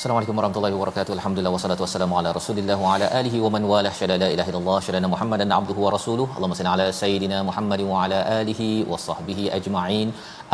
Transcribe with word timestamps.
Assalamualaikum 0.00 0.36
warahmatullahi 0.38 0.74
wabarakatuh. 0.76 1.12
Alhamdulillah 1.16 1.50
wassalatu 1.54 1.82
wassalamu 1.84 2.14
ala 2.18 2.28
Rasulillah 2.36 2.76
wa 2.82 2.92
ala 2.92 3.06
alihi 3.18 3.38
wa 3.44 3.48
man 3.54 3.64
walah. 3.70 3.90
Syada 3.98 4.16
la 4.22 4.28
ilaha 4.34 4.48
illallah, 4.50 4.76
syada 4.86 5.08
Muhammadan 5.14 5.50
abduhu 5.56 5.80
wa 5.86 5.90
rasuluh. 5.94 6.26
Allahumma 6.36 6.56
salli 6.58 6.70
ala 6.74 6.86
sayidina 7.00 7.38
Muhammad 7.48 7.80
wa 7.90 7.98
ala 8.04 8.20
alihi 8.38 8.68
wa 8.92 9.00
sahbihi 9.04 9.44
ajma'in. 9.58 10.08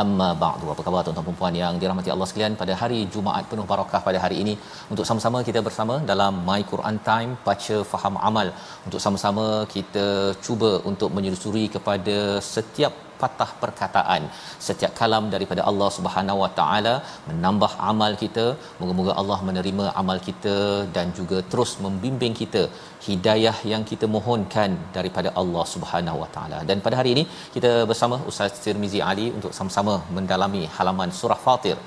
Amma 0.04 0.28
ba'du. 0.42 0.72
Apa 0.74 0.82
khabar 0.86 1.02
tuan-tuan 1.08 1.28
dan 1.28 1.38
puan 1.42 1.54
yang 1.62 1.78
dirahmati 1.84 2.12
Allah 2.14 2.28
sekalian 2.30 2.58
pada 2.62 2.74
hari 2.82 3.00
Jumaat 3.14 3.46
penuh 3.52 3.68
barakah 3.72 4.02
pada 4.08 4.18
hari 4.24 4.38
ini 4.42 4.56
untuk 4.92 5.06
sama-sama 5.10 5.46
kita 5.50 5.62
bersama 5.68 5.94
dalam 6.10 6.42
My 6.50 6.60
Quran 6.72 6.98
Time 7.10 7.32
baca 7.48 7.78
faham 7.94 8.16
amal. 8.30 8.50
Untuk 8.88 9.02
sama-sama 9.06 9.46
kita 9.76 10.06
cuba 10.46 10.72
untuk 10.92 11.12
menyusuri 11.18 11.66
kepada 11.76 12.18
setiap 12.54 13.05
patah 13.22 13.48
perkataan. 13.62 14.22
Setiap 14.66 14.92
kalam 15.00 15.24
daripada 15.34 15.62
Allah 15.70 15.88
Subhanahu 15.96 16.38
Wa 16.44 16.50
Taala 16.58 16.94
menambah 17.28 17.72
amal 17.90 18.14
kita. 18.22 18.46
Moga-moga 18.80 19.12
Allah 19.20 19.38
menerima 19.48 19.86
amal 20.02 20.20
kita 20.28 20.56
dan 20.96 21.12
juga 21.18 21.40
terus 21.52 21.72
membimbing 21.86 22.36
kita. 22.42 22.62
Hidayah 23.08 23.56
yang 23.72 23.84
kita 23.90 24.08
mohonkan 24.16 24.72
daripada 24.96 25.30
Allah 25.42 25.66
Subhanahu 25.74 26.18
Wa 26.22 26.30
Taala. 26.38 26.60
Dan 26.70 26.80
pada 26.86 26.96
hari 27.02 27.12
ini 27.16 27.24
kita 27.56 27.72
bersama 27.92 28.18
Ustaz 28.32 28.64
Tirmizi 28.64 29.02
Ali 29.10 29.28
untuk 29.36 29.52
sama-sama 29.58 29.96
mendalami 30.16 30.64
halaman 30.78 31.12
surah 31.20 31.40
Fatir. 31.46 31.78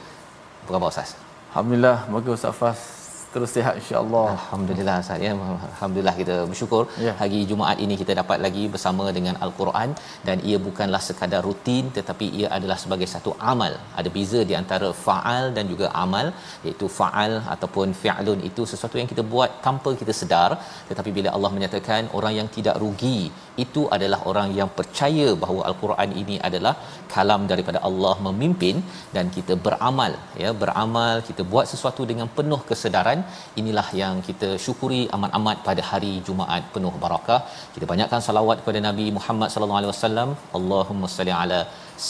Apa 0.64 0.72
khabar 0.76 0.90
Ustaz? 0.94 1.12
Alhamdulillah, 1.52 1.98
moga 2.14 2.32
Ustaz 2.38 2.56
Fas 2.62 2.99
terus 3.34 3.50
sihat 3.56 3.74
insya-Allah. 3.82 4.26
Alhamdulillah 4.36 4.96
Ustaz 5.04 5.26
ya. 5.26 5.32
Alhamdulillah 5.72 6.16
kita 6.22 6.36
bersyukur 6.52 6.84
Ya. 7.06 7.14
hari 7.22 7.40
Jumaat 7.50 7.78
ini 7.86 7.96
kita 8.02 8.14
dapat 8.22 8.38
lagi 8.46 8.64
bersama 8.74 9.06
dengan 9.18 9.36
Al-Quran 9.46 9.90
dan 10.28 10.38
ia 10.50 10.58
bukanlah 10.68 11.02
sekadar 11.08 11.42
rutin 11.48 11.86
tetapi 11.98 12.28
ia 12.40 12.48
adalah 12.58 12.78
sebagai 12.84 13.08
satu 13.14 13.34
amal. 13.54 13.74
Ada 14.00 14.10
beza 14.18 14.42
di 14.52 14.56
antara 14.62 14.90
faal 15.06 15.44
dan 15.58 15.66
juga 15.74 15.90
amal 16.04 16.28
iaitu 16.66 16.88
faal 17.00 17.34
ataupun 17.56 17.88
fi'lun 18.04 18.42
itu 18.50 18.64
sesuatu 18.74 18.98
yang 19.02 19.10
kita 19.14 19.26
buat 19.34 19.52
tanpa 19.68 19.92
kita 20.02 20.16
sedar 20.22 20.50
tetapi 20.90 21.10
bila 21.20 21.32
Allah 21.36 21.52
menyatakan 21.58 22.12
orang 22.20 22.36
yang 22.40 22.50
tidak 22.58 22.78
rugi 22.84 23.20
itu 23.66 23.82
adalah 23.96 24.20
orang 24.32 24.50
yang 24.60 24.70
percaya 24.80 25.28
bahawa 25.44 25.62
Al-Quran 25.70 26.10
ini 26.22 26.36
adalah 26.48 26.74
kalam 27.14 27.42
daripada 27.52 27.80
Allah 27.90 28.14
memimpin 28.28 28.78
dan 29.16 29.26
kita 29.36 29.54
beramal 29.66 30.14
ya 30.44 30.52
beramal 30.62 31.16
kita 31.30 31.44
buat 31.52 31.66
sesuatu 31.74 32.04
dengan 32.12 32.30
penuh 32.38 32.62
kesedaran. 32.70 33.22
Inilah 33.62 33.88
yang 34.02 34.16
kita 34.30 34.50
syukuri 34.66 35.02
amat-amat 35.18 35.58
pada 35.68 35.84
hari 35.92 36.14
Jumaat 36.30 36.66
penuh 36.76 36.94
barakah. 37.04 37.42
Kita 37.76 37.88
banyakkan 37.94 38.22
salawat 38.28 38.58
kepada 38.64 38.82
Nabi 38.90 39.08
Muhammad 39.20 39.52
sallallahu 39.54 39.82
alaihi 39.82 39.94
wasallam. 39.96 40.32
Allahumma 40.60 41.14
salli 41.18 41.36
ala 41.42 41.62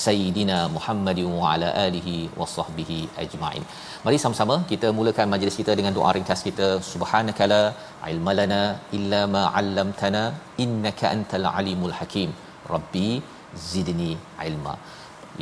sayidina 0.04 0.58
Muhammad 0.76 1.20
wa 1.32 1.46
ala 1.54 1.70
alihi 1.86 2.16
wa 2.40 2.48
sahbihi 2.56 3.00
ajma'in 3.24 3.64
mari 4.06 4.18
sama-sama 4.24 4.56
kita 4.72 4.90
mulakan 5.00 5.30
majlis 5.34 5.58
kita 5.62 5.74
dengan 5.80 5.96
doa 5.98 6.12
ringkas 6.18 6.44
kita 6.50 6.70
subhanakala 6.92 7.62
ilmalana 8.12 8.62
illa 9.00 9.22
ma 9.36 9.44
'allamtana 9.60 10.24
innaka 10.66 11.08
antal 11.16 11.48
alimul 11.60 11.96
hakim 12.00 12.32
rabbi 12.74 13.10
zidni 13.72 14.12
ilma 14.50 14.76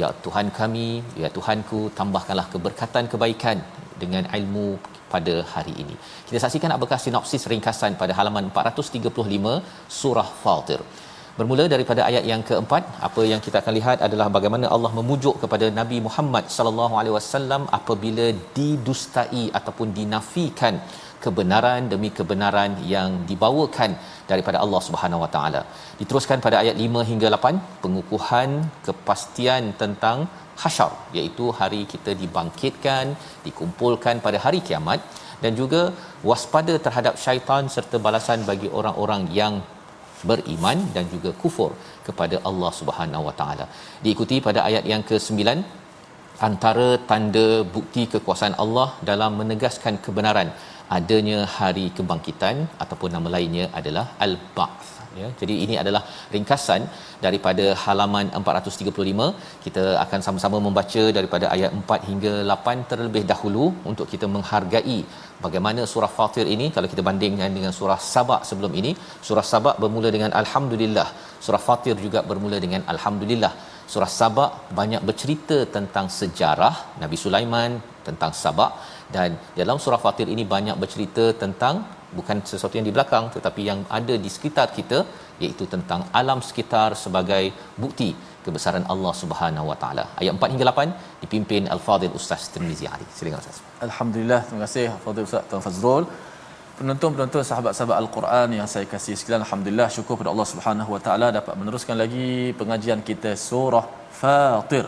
ya 0.02 0.10
Tuhan 0.26 0.48
kami 0.60 0.88
ya 1.24 1.32
Tuhanku 1.38 1.82
tambahkanlah 2.00 2.48
keberkatan 2.54 3.06
kebaikan 3.14 3.60
dengan 4.04 4.24
ilmu 4.38 4.68
pada 5.14 5.36
hari 5.54 5.74
ini. 5.84 5.96
Kita 6.28 6.40
saksikan 6.44 6.72
apakah 6.78 6.98
sinopsis 7.04 7.44
ringkasan 7.52 7.94
pada 8.02 8.14
halaman 8.20 8.46
435 8.56 9.54
surah 10.00 10.30
Fatir. 10.44 10.82
Bermula 11.40 11.66
daripada 11.74 12.02
ayat 12.10 12.24
yang 12.30 12.42
keempat, 12.48 12.84
apa 13.08 13.22
yang 13.32 13.42
kita 13.46 13.58
akan 13.62 13.74
lihat 13.78 13.98
adalah 14.06 14.26
bagaimana 14.36 14.66
Allah 14.76 14.90
memujuk 15.00 15.36
kepada 15.42 15.66
Nabi 15.80 15.98
Muhammad 16.06 16.46
sallallahu 16.56 16.94
alaihi 17.00 17.16
wasallam 17.16 17.62
apabila 17.78 18.26
didustai 18.56 19.44
ataupun 19.60 19.90
dinafikan 20.00 20.76
kebenaran 21.26 21.92
demi 21.94 22.10
kebenaran 22.20 22.72
yang 22.94 23.12
dibawakan 23.30 23.94
daripada 24.32 24.58
Allah 24.64 24.82
Subhanahu 24.88 25.24
Wa 25.26 25.30
Taala. 25.36 25.62
Diteruskan 26.02 26.42
pada 26.48 26.58
ayat 26.64 26.76
5 26.88 27.06
hingga 27.12 27.30
8 27.38 27.54
pengukuhan 27.86 28.50
kepastian 28.90 29.64
tentang 29.84 30.26
hasyar 30.66 30.92
iaitu 31.20 31.48
hari 31.62 31.84
kita 31.94 32.14
dibangkitkan, 32.24 33.08
dikumpulkan 33.48 34.26
pada 34.26 34.40
hari 34.48 34.62
kiamat 34.70 35.02
dan 35.46 35.54
juga 35.62 35.82
waspada 36.30 36.76
terhadap 36.86 37.16
syaitan 37.26 37.66
serta 37.78 37.98
balasan 38.08 38.42
bagi 38.52 38.70
orang-orang 38.80 39.24
yang 39.42 39.56
beriman 40.30 40.80
dan 40.96 41.06
juga 41.14 41.32
kufur 41.42 41.72
kepada 42.08 42.38
Allah 42.50 42.72
Subhanahu 42.80 43.28
Wa 43.30 43.36
Taala. 43.42 43.66
Diikuti 44.06 44.38
pada 44.48 44.62
ayat 44.70 44.86
yang 44.92 45.04
ke-9 45.10 45.42
antara 46.48 46.88
tanda 47.10 47.48
bukti 47.76 48.04
kekuasaan 48.14 48.58
Allah 48.64 48.90
dalam 49.10 49.34
menegaskan 49.42 49.98
kebenaran 50.06 50.52
adanya 50.98 51.40
hari 51.58 51.88
kebangkitan 51.98 52.58
ataupun 52.84 53.12
nama 53.16 53.30
lainnya 53.36 53.66
adalah 53.80 54.06
al-ba'ts 54.28 54.97
ya. 55.22 55.30
Jadi 55.42 55.56
ini 55.66 55.76
adalah 55.84 56.02
ringkasan 56.36 56.82
daripada 57.26 57.66
halaman 57.84 58.26
435 58.40 59.28
kita 59.66 59.86
akan 60.04 60.20
sama-sama 60.28 60.58
membaca 60.68 61.04
daripada 61.18 61.46
ayat 61.56 61.72
4 61.80 62.10
hingga 62.10 62.34
8 62.52 62.90
terlebih 62.92 63.24
dahulu 63.32 63.66
untuk 63.92 64.08
kita 64.14 64.28
menghargai 64.36 65.00
bagaimana 65.46 65.82
surah 65.94 66.12
Fatir 66.18 66.46
ini. 66.56 66.68
Kalau 66.76 66.90
kita 66.94 67.04
bandingkan 67.10 67.52
dengan 67.58 67.74
surah 67.80 68.00
Sabak 68.14 68.44
sebelum 68.50 68.74
ini 68.82 68.94
surah 69.30 69.46
Sabak 69.52 69.76
bermula 69.84 70.12
dengan 70.18 70.34
alhamdulillah. 70.42 71.08
Surah 71.46 71.64
Fatir 71.68 71.96
juga 72.06 72.22
bermula 72.30 72.60
dengan 72.66 72.84
alhamdulillah. 72.94 73.54
Surah 73.94 74.12
Sabak 74.20 74.52
banyak 74.80 75.02
bercerita 75.10 75.58
tentang 75.76 76.08
sejarah 76.20 76.76
Nabi 77.04 77.18
Sulaiman 77.26 77.72
tentang 78.08 78.32
Sabak. 78.44 78.72
Dan 79.16 79.30
dalam 79.60 79.78
surah 79.84 80.02
Fatir 80.06 80.28
ini 80.34 80.44
banyak 80.56 80.76
bercerita 80.84 81.26
tentang 81.44 81.76
bukan 82.18 82.38
sesuatu 82.52 82.76
yang 82.80 82.88
di 82.90 82.94
belakang 82.96 83.26
tetapi 83.36 83.62
yang 83.70 83.80
ada 83.98 84.16
di 84.26 84.30
sekitar 84.36 84.68
kita 84.78 85.00
iaitu 85.44 85.64
tentang 85.74 86.02
alam 86.20 86.40
sekitar 86.50 86.90
sebagai 87.04 87.44
bukti 87.84 88.10
kebesaran 88.46 88.86
Allah 88.94 89.14
Subhanahu 89.22 89.66
Wa 89.72 89.78
Taala. 89.82 90.06
Ayat 90.22 90.32
4 90.40 90.54
hingga 90.54 90.66
8 90.72 91.24
dipimpin 91.24 91.64
Al-Fadhil 91.76 92.16
Ustaz 92.20 92.48
Tirmizi 92.54 92.88
Ali. 92.94 93.08
Silakan 93.18 93.40
Ustaz. 93.44 93.60
Alhamdulillah, 93.88 94.40
terima 94.48 94.62
kasih 94.66 94.86
Fadil 95.06 95.28
Ustaz 95.30 95.44
Tuan 95.52 95.64
Fazrul. 95.68 96.06
Penonton-penonton 96.80 97.44
sahabat-sahabat 97.50 97.98
Al-Quran 98.02 98.50
yang 98.60 98.68
saya 98.74 98.86
kasih 98.94 99.14
sekalian, 99.20 99.42
alhamdulillah 99.46 99.88
syukur 99.96 100.14
pada 100.22 100.30
Allah 100.34 100.48
Subhanahu 100.54 100.92
Wa 100.96 101.02
Taala 101.06 101.28
dapat 101.40 101.54
meneruskan 101.60 101.98
lagi 102.04 102.28
pengajian 102.60 103.02
kita 103.10 103.32
surah 103.48 103.86
Fatir 104.20 104.86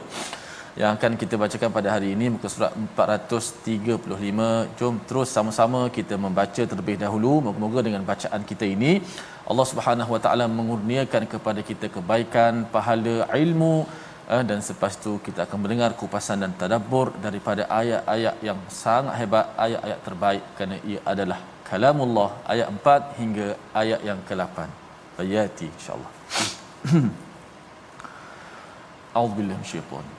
yang 0.80 0.92
akan 0.96 1.12
kita 1.22 1.36
bacakan 1.44 1.70
pada 1.78 1.90
hari 1.94 2.10
ini 2.16 2.26
muka 2.34 2.48
surat 2.54 2.72
435. 2.96 4.78
Jom 4.80 4.96
terus 5.08 5.30
sama-sama 5.36 5.80
kita 5.98 6.16
membaca 6.26 6.62
terlebih 6.72 6.96
dahulu. 7.02 7.31
Moga-moga 7.46 7.80
dengan 7.88 8.04
bacaan 8.12 8.42
kita 8.52 8.66
ini 8.76 8.92
Allah 9.52 9.66
Subhanahu 9.72 10.12
Wa 10.16 10.22
Taala 10.24 10.46
mengurniakan 10.60 11.24
kepada 11.34 11.62
kita 11.70 11.86
kebaikan, 11.96 12.54
pahala, 12.76 13.18
ilmu 13.44 13.74
eh, 14.31 14.44
dan 14.50 14.60
selepas 14.66 14.94
itu 15.00 15.14
kita 15.26 15.40
akan 15.46 15.58
mendengar 15.64 15.92
kupasan 16.02 16.38
dan 16.44 16.52
tadabbur 16.62 17.08
daripada 17.26 17.62
ayat-ayat 17.80 18.36
yang 18.50 18.60
sangat 18.84 19.16
hebat, 19.20 19.46
ayat-ayat 19.66 20.00
terbaik 20.08 20.44
kerana 20.56 20.78
ia 20.92 21.00
adalah 21.14 21.40
kalamullah 21.70 22.30
ayat 22.54 22.68
4 22.72 23.20
hingga 23.20 23.48
ayat 23.81 24.00
yang 24.12 24.22
ke-8. 24.30 24.58
Fayati 25.18 25.68
insya-Allah. 25.76 26.12
A'udzu 29.20 29.36
billahi 29.36 30.19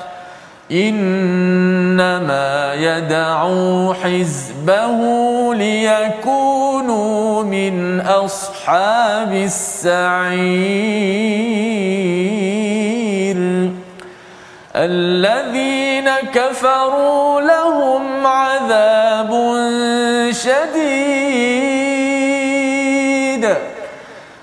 إنما 0.71 2.73
يدعو 2.73 3.93
حزبه 3.93 4.99
ليكونوا 5.55 7.43
من 7.43 8.01
أصحاب 8.01 9.33
السعير. 9.33 10.51
الذين 14.75 16.09
كفروا 16.33 17.41
لهم 17.41 18.27
عذاب 18.27 19.31
شديد. 20.31 21.61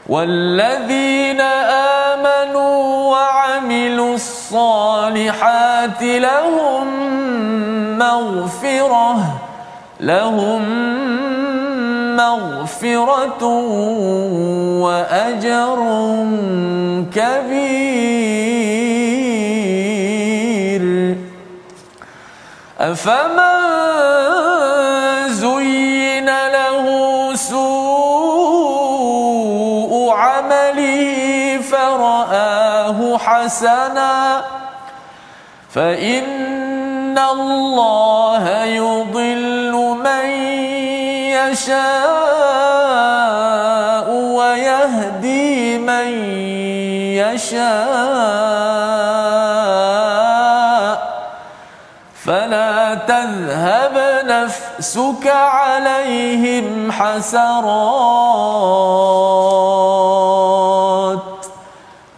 والذين 0.08 1.40
آمنوا 1.40 3.10
وعملوا 3.10 4.14
الصالحات 4.14 4.37
لهم 6.02 6.86
مغفرة 7.98 9.40
لهم 10.00 10.62
مغفرة 12.16 13.44
وأجر 14.82 15.78
كبير. 17.14 18.38
أفمن 22.80 23.58
زين 25.28 26.26
له 26.26 26.86
سوء 27.34 27.68
عمله 30.10 31.58
فرآه 32.92 33.18
حسنا. 33.18 34.44
فإن 35.74 37.18
الله 37.18 38.64
يضل 38.64 39.72
من 40.04 40.30
يشاء 41.36 41.76
ويهدي 44.10 45.78
من 45.78 46.08
يشاء. 47.14 47.68
فلا 52.24 52.94
تذهب 52.94 54.24
نفسك 54.24 55.26
عليهم 55.26 56.92
حسرات. 56.92 57.58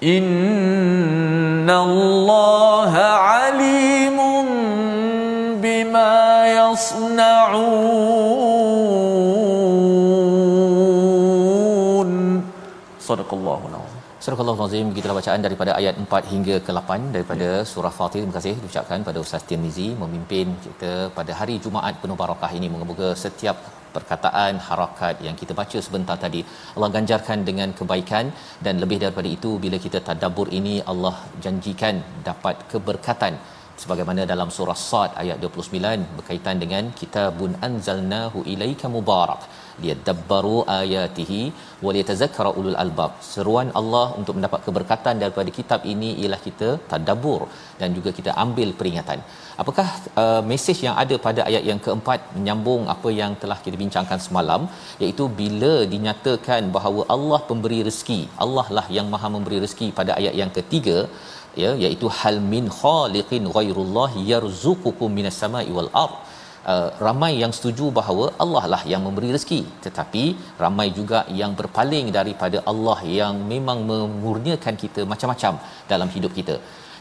إن 0.02 0.49
Sadaqallahu 13.20 13.66
alaihi 13.68 13.98
Surah 14.24 14.38
Al-Azim 14.44 14.86
kita 14.96 15.14
bacaan 15.18 15.40
daripada 15.46 15.70
ayat 15.80 15.94
4 16.02 16.30
hingga 16.32 16.56
ke-8 16.66 16.90
daripada 17.14 17.48
ya. 17.50 17.68
surah 17.70 17.92
Fatih. 17.98 18.20
Terima 18.20 18.34
kasih 18.36 18.52
diucapkan 18.62 18.98
pada 19.08 19.18
Ustaz 19.24 19.42
Tirmizi 19.48 19.86
memimpin 20.02 20.46
kita 20.64 20.90
pada 21.18 21.32
hari 21.38 21.54
Jumaat 21.64 21.94
penuh 22.02 22.16
barakah 22.22 22.50
ini. 22.58 22.66
Moga-moga 22.72 23.08
setiap 23.24 23.56
perkataan 23.96 24.52
harakat 24.68 25.14
yang 25.26 25.36
kita 25.40 25.52
baca 25.60 25.78
sebentar 25.86 26.16
tadi 26.24 26.40
Allah 26.74 26.90
ganjarkan 26.96 27.38
dengan 27.48 27.70
kebaikan 27.78 28.26
dan 28.66 28.76
lebih 28.82 28.98
daripada 29.04 29.28
itu 29.36 29.52
bila 29.64 29.78
kita 29.86 30.00
tadabbur 30.08 30.48
ini 30.58 30.74
Allah 30.92 31.14
janjikan 31.46 31.96
dapat 32.28 32.56
keberkatan 32.72 33.34
sebagaimana 33.82 34.22
dalam 34.32 34.48
surah 34.56 34.78
Sad 34.88 35.10
ayat 35.22 35.38
29 35.46 36.06
berkaitan 36.18 36.56
dengan 36.64 36.92
kitabun 37.00 37.52
anzalnahu 37.68 38.44
ilaika 38.54 38.88
mubarak 38.96 39.42
liyadabbaru 39.82 40.56
ayatihi 40.78 41.40
wa 41.84 41.90
liyatadhakkara 41.94 42.50
ulul 42.60 42.78
albab 42.84 43.12
seruan 43.32 43.68
Allah 43.80 44.06
untuk 44.20 44.34
mendapat 44.38 44.60
keberkatan 44.66 45.22
daripada 45.22 45.52
kitab 45.58 45.80
ini 45.92 46.10
ialah 46.22 46.40
kita 46.46 46.68
tadabbur 46.92 47.40
dan 47.80 47.88
juga 47.98 48.12
kita 48.18 48.32
ambil 48.44 48.70
peringatan. 48.80 49.20
Apakah 49.62 49.88
uh, 50.22 50.42
mesej 50.50 50.78
yang 50.86 50.96
ada 51.02 51.16
pada 51.26 51.40
ayat 51.48 51.64
yang 51.70 51.80
keempat 51.86 52.20
menyambung 52.36 52.84
apa 52.94 53.08
yang 53.20 53.32
telah 53.42 53.58
kita 53.64 53.76
bincangkan 53.82 54.20
semalam? 54.26 54.62
Iaitu 55.02 55.26
bila 55.40 55.74
dinyatakan 55.94 56.62
bahawa 56.76 57.02
Allah 57.16 57.40
pemberi 57.50 57.80
rezeki 57.88 58.20
Allah 58.44 58.66
lah 58.76 58.86
yang 58.98 59.08
maha 59.14 59.30
memberi 59.36 59.58
rezeki 59.64 59.88
pada 59.98 60.12
ayat 60.20 60.34
yang 60.42 60.52
ketiga 60.58 60.98
ya 61.62 61.70
iaitu 61.84 62.08
hal 62.18 62.36
min 62.52 62.64
khaliqin 62.80 63.44
ghairullah 63.56 64.10
yarzuqukum 64.32 65.16
minas 65.18 65.38
sama'i 65.44 65.72
wal 65.78 65.90
ard 66.04 66.16
Uh, 66.60 66.92
ramai 67.04 67.40
yang 67.40 67.52
setuju 67.56 67.88
bahawa 67.98 68.24
Allah 68.42 68.64
lah 68.72 68.82
yang 68.92 69.00
memberi 69.06 69.32
rezeki. 69.36 69.60
Tetapi 69.84 70.24
ramai 70.62 70.92
juga 70.98 71.24
yang 71.40 71.56
berpaling 71.60 72.12
daripada 72.18 72.60
Allah 72.72 72.98
yang 73.20 73.34
memang 73.52 73.80
memurniakan 73.90 74.76
kita 74.82 75.08
macam-macam 75.12 75.56
dalam 75.92 76.08
hidup 76.16 76.34
kita 76.36 76.56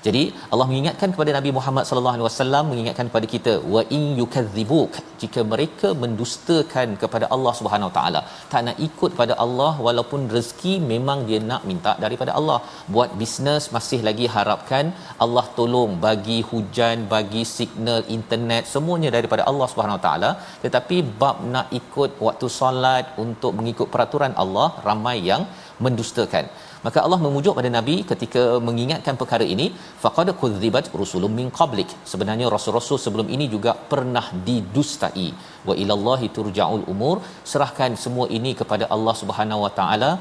jadi 0.06 0.22
Allah 0.54 0.66
mengingatkan 0.70 1.10
kepada 1.14 1.32
Nabi 1.38 1.50
Muhammad 1.56 1.84
sallallahu 1.88 2.16
alaihi 2.16 2.28
wasallam 2.28 2.66
mengingatkan 2.72 3.08
kepada 3.10 3.28
kita 3.34 3.54
wa 3.74 3.82
in 3.98 4.04
yukadzibuk 4.20 4.94
jika 5.22 5.42
mereka 5.54 5.90
mendustakan 6.04 6.90
kepada 7.02 7.26
Allah 7.36 7.54
Subhanahu 7.60 7.92
taala. 7.98 8.22
Tak 8.52 8.62
nak 8.68 8.78
ikut 8.88 9.12
pada 9.22 9.36
Allah 9.46 9.72
walaupun 9.88 10.22
rezeki 10.36 10.74
memang 10.94 11.20
dia 11.30 11.40
nak 11.50 11.64
minta 11.72 11.94
daripada 12.06 12.34
Allah. 12.40 12.60
Buat 12.96 13.12
bisnes 13.22 13.66
masih 13.76 14.00
lagi 14.08 14.28
harapkan 14.36 14.86
Allah 15.26 15.46
tolong 15.60 15.94
bagi 16.08 16.40
hujan 16.52 16.98
bagi 17.16 17.44
signal 17.58 18.02
internet 18.18 18.66
semuanya 18.74 19.12
daripada 19.18 19.44
Allah 19.52 19.70
Subhanahu 19.74 20.02
taala. 20.08 20.32
Tetapi 20.64 20.98
bab 21.24 21.38
nak 21.56 21.68
ikut 21.82 22.12
waktu 22.28 22.50
solat 22.60 23.06
untuk 23.26 23.54
mengikut 23.60 23.90
peraturan 23.96 24.36
Allah 24.44 24.70
ramai 24.90 25.18
yang 25.32 25.44
mendustakan 25.86 26.46
maka 26.86 27.00
Allah 27.06 27.20
memujuk 27.26 27.54
pada 27.60 27.70
nabi 27.78 27.96
ketika 28.12 28.44
mengingatkan 28.68 29.16
perkara 29.22 29.46
ini 29.54 29.68
faqad 30.04 30.30
kudzibat 30.42 30.86
rusulun 31.02 31.34
min 31.40 31.48
qablik. 31.60 31.90
Sebenarnya 32.12 32.48
rasul-rasul 32.56 33.00
sebelum 33.06 33.30
ini 33.36 33.48
juga 33.56 33.74
pernah 33.94 34.26
didustai. 34.48 35.28
Wa 35.70 35.76
ilallahi 35.84 36.30
turja'ul 36.38 36.86
umur. 36.94 37.16
Serahkan 37.52 37.94
semua 38.06 38.28
ini 38.38 38.54
kepada 38.62 38.88
Allah 38.98 39.16
Subhanahu 39.24 39.64
wa 39.66 39.72
taala. 39.80 40.12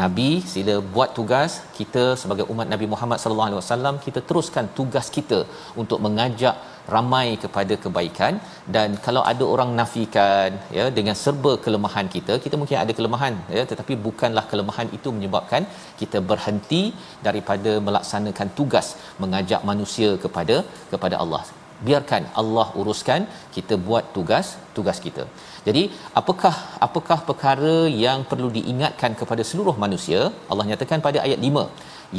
Nabi 0.00 0.30
sila 0.52 0.74
buat 0.94 1.10
tugas 1.18 1.52
kita 1.76 2.04
sebagai 2.22 2.44
umat 2.52 2.66
Nabi 2.72 2.86
Muhammad 2.92 3.18
sallallahu 3.22 3.48
alaihi 3.48 3.60
wasallam 3.60 3.96
kita 4.06 4.20
teruskan 4.28 4.64
tugas 4.78 5.06
kita 5.16 5.38
untuk 5.82 5.98
mengajak 6.06 6.56
ramai 6.94 7.26
kepada 7.44 7.74
kebaikan. 7.84 8.34
Dan 8.74 8.98
kalau 9.06 9.22
ada 9.32 9.44
orang 9.54 9.70
nafikan 9.80 10.50
ya 10.78 10.86
dengan 10.98 11.16
serba 11.24 11.52
kelemahan 11.64 12.08
kita 12.14 12.36
kita 12.44 12.56
mungkin 12.60 12.78
ada 12.82 12.92
kelemahan 12.98 13.34
ya 13.58 13.64
tetapi 13.72 13.94
bukanlah 14.06 14.44
kelemahan 14.52 14.88
itu 14.98 15.10
menyebabkan 15.16 15.64
kita 16.00 16.20
berhenti 16.30 16.82
daripada 17.28 17.74
melaksanakan 17.88 18.50
tugas 18.58 18.88
mengajak 19.24 19.62
manusia 19.70 20.10
kepada 20.24 20.58
kepada 20.94 21.18
Allah. 21.24 21.44
Biarkan 21.86 22.22
Allah 22.40 22.68
uruskan 22.80 23.22
kita 23.56 23.74
buat 23.88 24.04
tugas 24.16 24.46
tugas 24.76 24.98
kita 25.06 25.24
jadi 25.66 25.82
apakah 26.20 26.54
apakah 26.86 27.18
perkara 27.28 27.76
yang 28.04 28.20
perlu 28.30 28.48
diingatkan 28.56 29.12
kepada 29.20 29.42
seluruh 29.50 29.76
manusia? 29.84 30.20
Allah 30.50 30.64
nyatakan 30.70 31.00
pada 31.06 31.18
ayat 31.26 31.40
5 31.48 31.64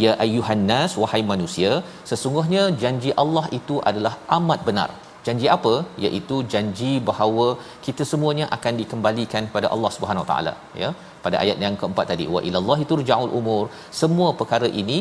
ya 0.04 0.13
ayyuhan 0.25 0.63
nas 0.72 0.94
wahai 1.01 1.22
manusia 1.34 1.72
sesungguhnya 2.10 2.63
janji 2.82 3.12
Allah 3.24 3.46
itu 3.60 3.75
adalah 3.92 4.13
amat 4.38 4.62
benar. 4.70 4.89
Janji 5.27 5.48
apa? 5.56 5.74
Iaitu 6.06 6.36
janji 6.54 6.92
bahawa 7.10 7.48
kita 7.86 8.04
semuanya 8.12 8.46
akan 8.58 8.74
dikembalikan 8.82 9.46
pada 9.56 9.70
Allah 9.75 9.92
Subhanahu 9.96 10.24
Wa 10.25 10.30
taala 10.32 10.54
ya. 10.82 10.89
Pada 11.25 11.38
ayat 11.44 11.58
yang 11.66 11.75
keempat 11.80 12.06
tadi 12.12 12.27
wa 12.36 12.42
ilallahi 12.50 12.84
turja'ul 12.92 13.34
umur 13.39 13.63
semua 14.01 14.30
perkara 14.42 14.70
ini 14.82 15.00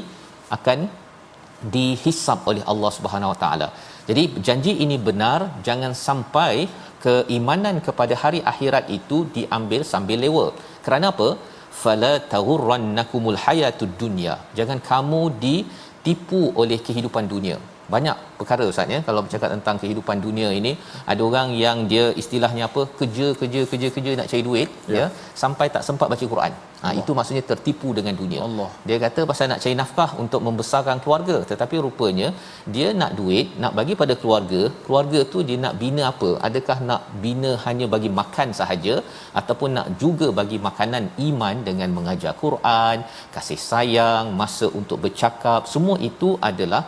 akan 0.57 0.79
dihisap 1.75 2.41
oleh 2.51 2.65
Allah 2.73 2.91
Subhanahu 2.97 3.33
Wa 3.35 3.39
taala 3.45 3.69
jadi 4.09 4.23
janji 4.47 4.73
ini 4.85 4.97
benar 5.09 5.39
jangan 5.69 5.93
sampai 6.07 6.55
keimanan 7.05 7.77
kepada 7.87 8.15
hari 8.23 8.41
akhirat 8.53 8.85
itu 8.99 9.19
diambil 9.37 9.81
sambil 9.93 10.19
lewa. 10.25 10.47
Kerana 10.85 11.07
apa? 11.15 11.29
Fala 11.83 12.13
taghurrannakumul 12.33 13.39
hayatud 13.45 13.95
dunya. 14.03 14.35
Jangan 14.59 14.79
kamu 14.91 15.23
ditipu 15.45 16.43
oleh 16.63 16.79
kehidupan 16.87 17.27
dunia 17.35 17.59
banyak 17.95 18.17
perkara 18.39 18.65
ustaz 18.71 18.95
ya 18.95 18.99
kalau 19.09 19.21
bercakap 19.25 19.51
tentang 19.55 19.77
kehidupan 19.83 20.19
dunia 20.27 20.49
ini 20.61 20.73
ada 21.13 21.23
orang 21.29 21.49
yang 21.65 21.87
dia 21.93 22.05
istilahnya 22.23 22.65
apa 22.69 22.83
kerja 23.01 23.27
kerja 23.41 23.61
kerja 23.71 23.89
kerja 23.97 24.11
nak 24.21 24.29
cari 24.31 24.43
duit 24.49 24.69
ya, 24.95 24.97
ya 24.99 25.07
sampai 25.43 25.67
tak 25.75 25.85
sempat 25.89 26.11
baca 26.13 26.27
Quran 26.33 26.53
ha 26.83 26.93
itu 27.01 27.13
maksudnya 27.19 27.43
tertipu 27.51 27.89
dengan 27.99 28.15
dunia. 28.21 28.41
Allah. 28.47 28.69
Dia 28.89 28.97
kata 29.05 29.21
pasal 29.31 29.51
nak 29.53 29.61
cari 29.65 29.75
nafkah 29.81 30.11
untuk 30.23 30.41
membesarkan 30.47 30.99
keluarga 31.05 31.37
tetapi 31.51 31.77
rupanya 31.87 32.29
dia 32.75 32.89
nak 33.01 33.13
duit 33.21 33.47
nak 33.65 33.73
bagi 33.79 33.97
pada 34.03 34.17
keluarga 34.23 34.61
keluarga 34.87 35.21
tu 35.33 35.41
dia 35.49 35.59
nak 35.65 35.75
bina 35.83 36.05
apa? 36.13 36.31
Adakah 36.49 36.79
nak 36.91 37.03
bina 37.25 37.53
hanya 37.67 37.89
bagi 37.95 38.13
makan 38.21 38.51
sahaja 38.61 38.97
ataupun 39.41 39.71
nak 39.79 39.89
juga 40.05 40.29
bagi 40.41 40.61
makanan 40.69 41.07
iman 41.31 41.57
dengan 41.69 41.91
mengajar 41.99 42.35
Quran 42.45 42.99
kasih 43.37 43.61
sayang 43.71 44.27
masa 44.43 44.69
untuk 44.81 45.01
bercakap? 45.07 45.63
Semua 45.75 45.99
itu 46.11 46.31
adalah 46.51 46.83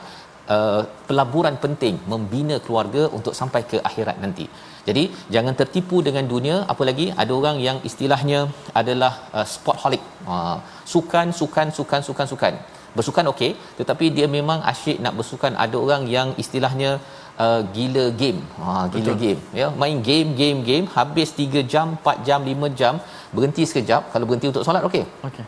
uh, 0.56 0.82
pelaburan 1.08 1.56
penting 1.64 1.96
membina 2.12 2.56
keluarga 2.66 3.04
untuk 3.18 3.36
sampai 3.40 3.62
ke 3.70 3.78
akhirat 3.90 4.18
nanti. 4.24 4.46
Jadi 4.88 5.04
jangan 5.34 5.54
tertipu 5.60 5.96
dengan 6.06 6.24
dunia 6.32 6.56
apa 6.72 6.82
lagi 6.88 7.06
ada 7.22 7.32
orang 7.38 7.56
yang 7.66 7.78
istilahnya 7.88 8.40
adalah 8.80 9.12
uh, 9.36 9.46
sportholic. 9.54 10.02
Uh, 10.32 10.56
sukan 10.94 11.28
sukan 11.40 11.68
sukan 11.78 12.00
sukan 12.08 12.26
sukan. 12.32 12.54
Bersukan 12.96 13.26
okey 13.32 13.50
tetapi 13.78 14.06
dia 14.16 14.26
memang 14.36 14.60
asyik 14.72 14.98
nak 15.04 15.14
bersukan. 15.18 15.52
Ada 15.64 15.76
orang 15.84 16.04
yang 16.16 16.28
istilahnya 16.42 16.90
uh, 17.44 17.60
gila 17.76 18.06
game. 18.22 18.40
Ha 18.58 18.70
uh, 18.70 18.84
gila 18.94 19.12
Betul. 19.12 19.22
game 19.24 19.40
ya. 19.60 19.68
Main 19.82 19.98
game 20.08 20.30
game 20.40 20.60
game 20.70 20.86
habis 20.96 21.30
3 21.44 21.68
jam, 21.72 21.86
4 22.00 22.26
jam, 22.28 22.40
5 22.54 22.80
jam 22.80 22.96
berhenti 23.36 23.64
sekejap 23.70 24.02
kalau 24.14 24.26
berhenti 24.30 24.50
untuk 24.52 24.66
solat 24.68 24.84
okey. 24.90 25.04
Okey. 25.30 25.46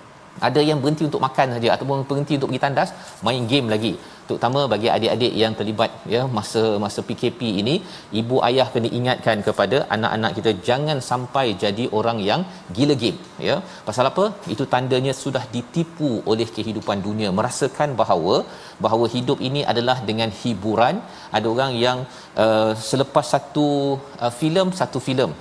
Ada 0.49 0.61
yang 0.69 0.79
berhenti 0.83 1.05
untuk 1.09 1.21
makan 1.27 1.47
saja 1.57 1.69
ataupun 1.77 2.05
berhenti 2.11 2.35
untuk 2.39 2.49
pergi 2.51 2.63
tandas, 2.65 2.91
main 3.27 3.43
game 3.53 3.67
lagi 3.73 3.93
terutama 4.31 4.61
bagi 4.73 4.89
adik-adik 4.97 5.33
yang 5.43 5.55
terlibat 5.59 5.91
ya 6.15 6.23
masa 6.37 6.63
masa 6.85 7.01
PKP 7.09 7.41
ini 7.63 7.75
ibu 8.21 8.37
ayah 8.49 8.67
kena 8.75 8.89
ingatkan 8.99 9.39
kepada 9.49 9.79
anak-anak 9.97 10.33
kita 10.39 10.53
jangan 10.69 10.99
sampai 11.11 11.47
jadi 11.65 11.85
orang 11.99 12.19
yang 12.29 12.41
gila 12.77 12.95
game 13.03 13.19
ya. 13.49 13.57
Pasal 13.89 14.07
apa? 14.13 14.25
Itu 14.55 14.65
tandanya 14.75 15.13
sudah 15.23 15.45
ditipu 15.55 16.11
oleh 16.33 16.49
kehidupan 16.57 16.99
dunia. 17.09 17.31
Merasakan 17.39 17.91
bahawa 18.01 18.37
bahawa 18.87 19.07
hidup 19.15 19.39
ini 19.49 19.63
adalah 19.73 19.97
dengan 20.11 20.33
hiburan. 20.41 20.97
Ada 21.37 21.47
orang 21.55 21.73
yang 21.85 21.99
uh, 22.45 22.73
selepas 22.91 23.27
satu 23.35 23.69
uh, 24.25 24.33
filem 24.41 24.69
satu 24.83 25.01
filem 25.09 25.33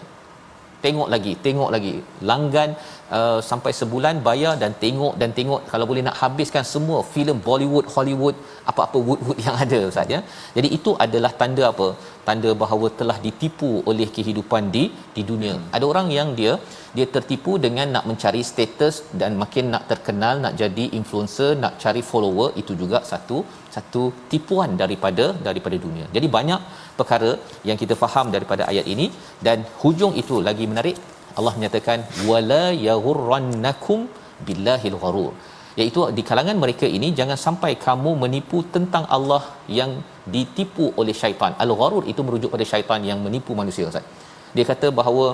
tengok 0.84 1.08
lagi 1.14 1.34
tengok 1.46 1.70
lagi. 1.76 1.96
Langgan 2.30 2.70
uh, 3.18 3.40
sampai 3.50 3.72
sebulan 3.80 4.16
bayar 4.28 4.54
dan 4.62 4.72
tengok 4.84 5.14
dan 5.22 5.30
tengok. 5.38 5.62
Kalau 5.72 5.86
boleh 5.90 6.04
nak 6.08 6.18
habiskan 6.22 6.66
semua 6.74 7.00
filem 7.14 7.38
Bollywood 7.48 7.88
Hollywood 7.96 8.36
apa-apa 8.72 8.98
wood 9.08 9.22
wood 9.28 9.40
yang 9.46 9.56
ada 9.66 9.80
ustaz 9.92 10.14
ya. 10.16 10.20
Jadi 10.58 10.70
itu 10.78 10.94
adalah 11.06 11.32
tanda 11.42 11.64
apa? 11.74 11.88
Tanda 12.28 12.50
bahawa 12.64 12.88
telah 13.00 13.18
ditipu 13.26 13.72
oleh 13.92 14.08
kehidupan 14.18 14.66
di 14.76 14.84
di 15.18 15.24
dunia. 15.32 15.54
Hmm. 15.56 15.68
ada 15.76 15.86
orang 15.92 16.08
yang 16.18 16.30
dia 16.40 16.54
dia 16.98 17.06
tertipu 17.16 17.52
dengan 17.66 17.88
nak 17.96 18.06
mencari 18.10 18.42
status 18.50 18.96
dan 19.22 19.32
makin 19.42 19.66
nak 19.74 19.84
terkenal 19.92 20.36
nak 20.44 20.54
jadi 20.62 20.86
influencer 21.00 21.50
nak 21.64 21.74
cari 21.84 22.02
follower 22.10 22.50
itu 22.62 22.74
juga 22.82 23.00
satu 23.12 23.38
satu 23.76 24.04
tipuan 24.32 24.72
daripada 24.82 25.26
daripada 25.48 25.78
dunia. 25.86 26.06
Jadi 26.16 26.28
banyak 26.38 26.62
perkara 27.00 27.32
yang 27.70 27.78
kita 27.82 27.96
faham 28.04 28.28
daripada 28.36 28.64
ayat 28.72 28.86
ini. 28.94 29.08
Dan 29.48 29.58
hujung 29.82 30.14
itu 30.22 30.38
lagi 30.48 30.66
menarik 30.72 30.98
Allah 31.40 31.54
menyatakan 31.58 32.00
wala 32.30 32.66
yaghurrannakum 32.90 34.00
billahil 34.48 34.98
gharur. 35.04 35.32
Iaitu 35.80 36.00
di 36.18 36.24
kalangan 36.30 36.58
mereka 36.64 36.86
ini 36.98 37.10
jangan 37.20 37.38
sampai 37.46 37.72
kamu 37.86 38.12
menipu 38.24 38.60
tentang 38.76 39.04
Allah 39.18 39.44
yang 39.80 39.92
ditipu 40.36 40.86
oleh 41.02 41.16
syaitan. 41.22 41.52
Al-gharur 41.66 42.04
itu 42.12 42.22
merujuk 42.28 42.50
pada 42.56 42.66
syaitan 42.72 43.02
yang 43.10 43.20
menipu 43.26 43.54
manusia 43.62 43.86
Ustaz. 43.92 44.08
Dia 44.56 44.66
kata 44.72 44.88
bahawa 45.00 45.26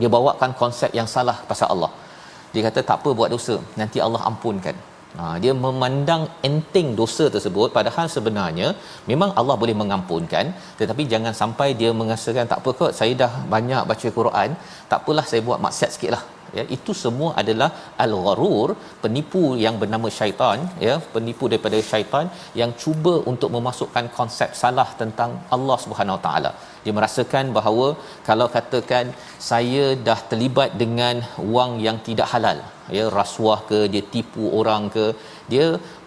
dia 0.00 0.08
bawakan 0.16 0.52
konsep 0.62 0.90
yang 0.98 1.08
salah 1.14 1.36
pasal 1.50 1.68
Allah. 1.74 1.92
Dia 2.54 2.62
kata 2.68 2.80
tak 2.88 2.96
apa 3.00 3.10
buat 3.18 3.30
dosa 3.34 3.56
nanti 3.80 3.98
Allah 4.06 4.22
ampunkan 4.30 4.76
Ha, 5.18 5.24
dia 5.42 5.52
memandang 5.64 6.22
enteng 6.48 6.88
dosa 7.00 7.24
tersebut. 7.34 7.68
Padahal 7.76 8.06
sebenarnya 8.16 8.68
memang 9.10 9.30
Allah 9.40 9.56
boleh 9.62 9.74
mengampunkan 9.80 10.46
tetapi 10.80 11.04
jangan 11.12 11.34
sampai 11.42 11.68
dia 11.80 11.90
mengasakan 12.00 12.50
tak 12.52 12.60
apa 12.62 12.72
kot 12.80 12.92
saya 12.98 13.14
dah 13.22 13.32
banyak 13.54 13.82
baca 13.90 14.08
Quran 14.18 14.50
tak 14.90 14.98
apalah 15.02 15.24
saya 15.30 15.40
buat 15.48 15.58
maksiat 15.66 15.90
sikitlah 15.94 16.22
ya 16.56 16.64
itu 16.76 16.92
semua 17.02 17.30
adalah 17.40 17.68
al-gharur 18.04 18.68
penipu 19.02 19.42
yang 19.64 19.74
bernama 19.82 20.08
syaitan 20.18 20.58
ya 20.86 20.94
penipu 21.16 21.44
daripada 21.52 21.80
syaitan 21.90 22.26
yang 22.60 22.70
cuba 22.82 23.14
untuk 23.32 23.50
memasukkan 23.56 24.06
konsep 24.20 24.52
salah 24.62 24.88
tentang 25.02 25.30
Allah 25.56 25.78
Subhanahu 25.84 26.18
taala. 26.26 26.52
Dia 26.86 26.94
merasakan 27.00 27.46
bahawa 27.58 27.86
kalau 28.30 28.48
katakan 28.56 29.06
saya 29.50 29.86
dah 30.08 30.20
terlibat 30.32 30.72
dengan 30.82 31.16
wang 31.54 31.74
yang 31.86 31.98
tidak 32.08 32.28
halal 32.34 32.60
ya 32.96 33.04
rasuah 33.18 33.58
ke 33.70 33.78
dia 33.92 34.02
tipu 34.14 34.44
orang 34.60 34.82
ke 34.96 35.04
dia 35.52 35.66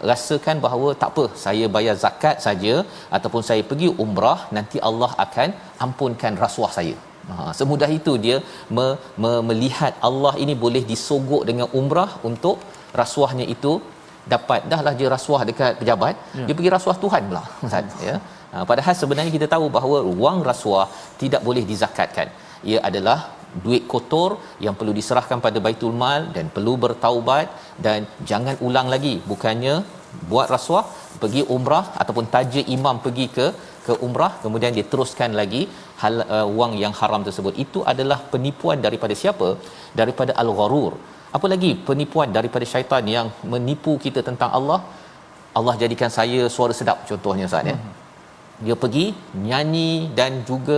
rasakan 0.10 0.58
bahawa 0.66 0.90
tak 1.02 1.10
apa 1.14 1.26
saya 1.46 1.68
bayar 1.76 1.96
zakat 2.04 2.36
saja 2.48 2.74
ataupun 3.18 3.44
saya 3.50 3.64
pergi 3.70 3.90
umrah 4.06 4.40
nanti 4.58 4.80
Allah 4.90 5.12
akan 5.26 5.50
ampunkan 5.86 6.36
rasuah 6.46 6.72
saya. 6.80 6.98
Ha, 7.30 7.36
semudah 7.60 7.90
itu 8.00 8.14
dia 8.26 8.38
me, 8.78 8.86
me, 9.24 9.32
melihat 9.50 9.94
Allah 10.08 10.34
ini 10.44 10.54
boleh 10.66 10.84
disogok 10.92 11.44
dengan 11.50 11.68
umrah 11.80 12.12
untuk 12.30 12.58
rasuahnya 13.02 13.46
itu 13.56 13.74
dapat. 14.34 14.62
Dahlah 14.72 14.94
dia 15.00 15.10
rasuah 15.16 15.42
dekat 15.50 15.74
pejabat 15.82 16.16
ya. 16.40 16.46
dia 16.48 16.56
pergi 16.58 16.72
rasuah 16.78 16.98
Tuhan 17.04 17.22
pula 17.30 17.44
Ustaz 17.68 18.02
ya. 18.08 18.16
Ha, 18.54 18.64
padahal 18.72 18.96
sebenarnya 19.02 19.32
kita 19.38 19.48
tahu 19.54 19.68
bahawa 19.78 20.00
wang 20.24 20.40
rasuah 20.52 20.88
tidak 21.22 21.44
boleh 21.50 21.64
dizakatkan. 21.72 22.30
Ia 22.72 22.80
adalah 22.90 23.20
duit 23.66 23.84
kotor 23.94 24.30
yang 24.66 24.76
perlu 24.80 24.94
diserahkan 25.00 25.40
pada 25.46 25.60
baitul 25.66 25.94
mal 26.04 26.22
dan 26.36 26.46
perlu 26.56 26.74
bertaubat 26.84 27.48
dan 27.86 28.08
jangan 28.30 28.56
ulang 28.68 28.88
lagi. 28.94 29.14
Bukannya 29.32 29.76
buat 30.32 30.48
rasuah 30.56 30.86
pergi 31.22 31.42
umrah 31.56 31.86
ataupun 32.02 32.26
taja 32.36 32.62
imam 32.76 32.96
pergi 33.06 33.28
ke 33.38 33.48
ke 33.86 33.94
umrah 34.06 34.34
kemudian 34.44 34.72
dia 34.78 34.86
teruskan 34.92 35.32
lagi 35.40 35.62
hal 36.02 36.16
uh, 36.36 36.48
wang 36.60 36.74
yang 36.84 36.94
haram 37.00 37.22
tersebut. 37.28 37.54
Itu 37.66 37.82
adalah 37.92 38.20
penipuan 38.34 38.80
daripada 38.88 39.16
siapa? 39.22 39.50
Daripada 40.02 40.34
al-gharur. 40.44 40.94
Apa 41.38 41.48
lagi 41.54 41.72
penipuan 41.90 42.30
daripada 42.38 42.66
syaitan 42.74 43.04
yang 43.16 43.28
menipu 43.54 43.94
kita 44.06 44.22
tentang 44.30 44.52
Allah? 44.60 44.80
Allah 45.60 45.76
jadikan 45.82 46.12
saya 46.18 46.42
suara 46.56 46.74
sedap 46.80 46.98
contohnya 47.10 47.48
saat 47.54 47.68
ya. 47.72 47.76
Hmm. 47.78 47.96
dia 48.66 48.76
pergi 48.84 49.06
nyanyi 49.48 49.92
dan 50.18 50.32
juga 50.50 50.78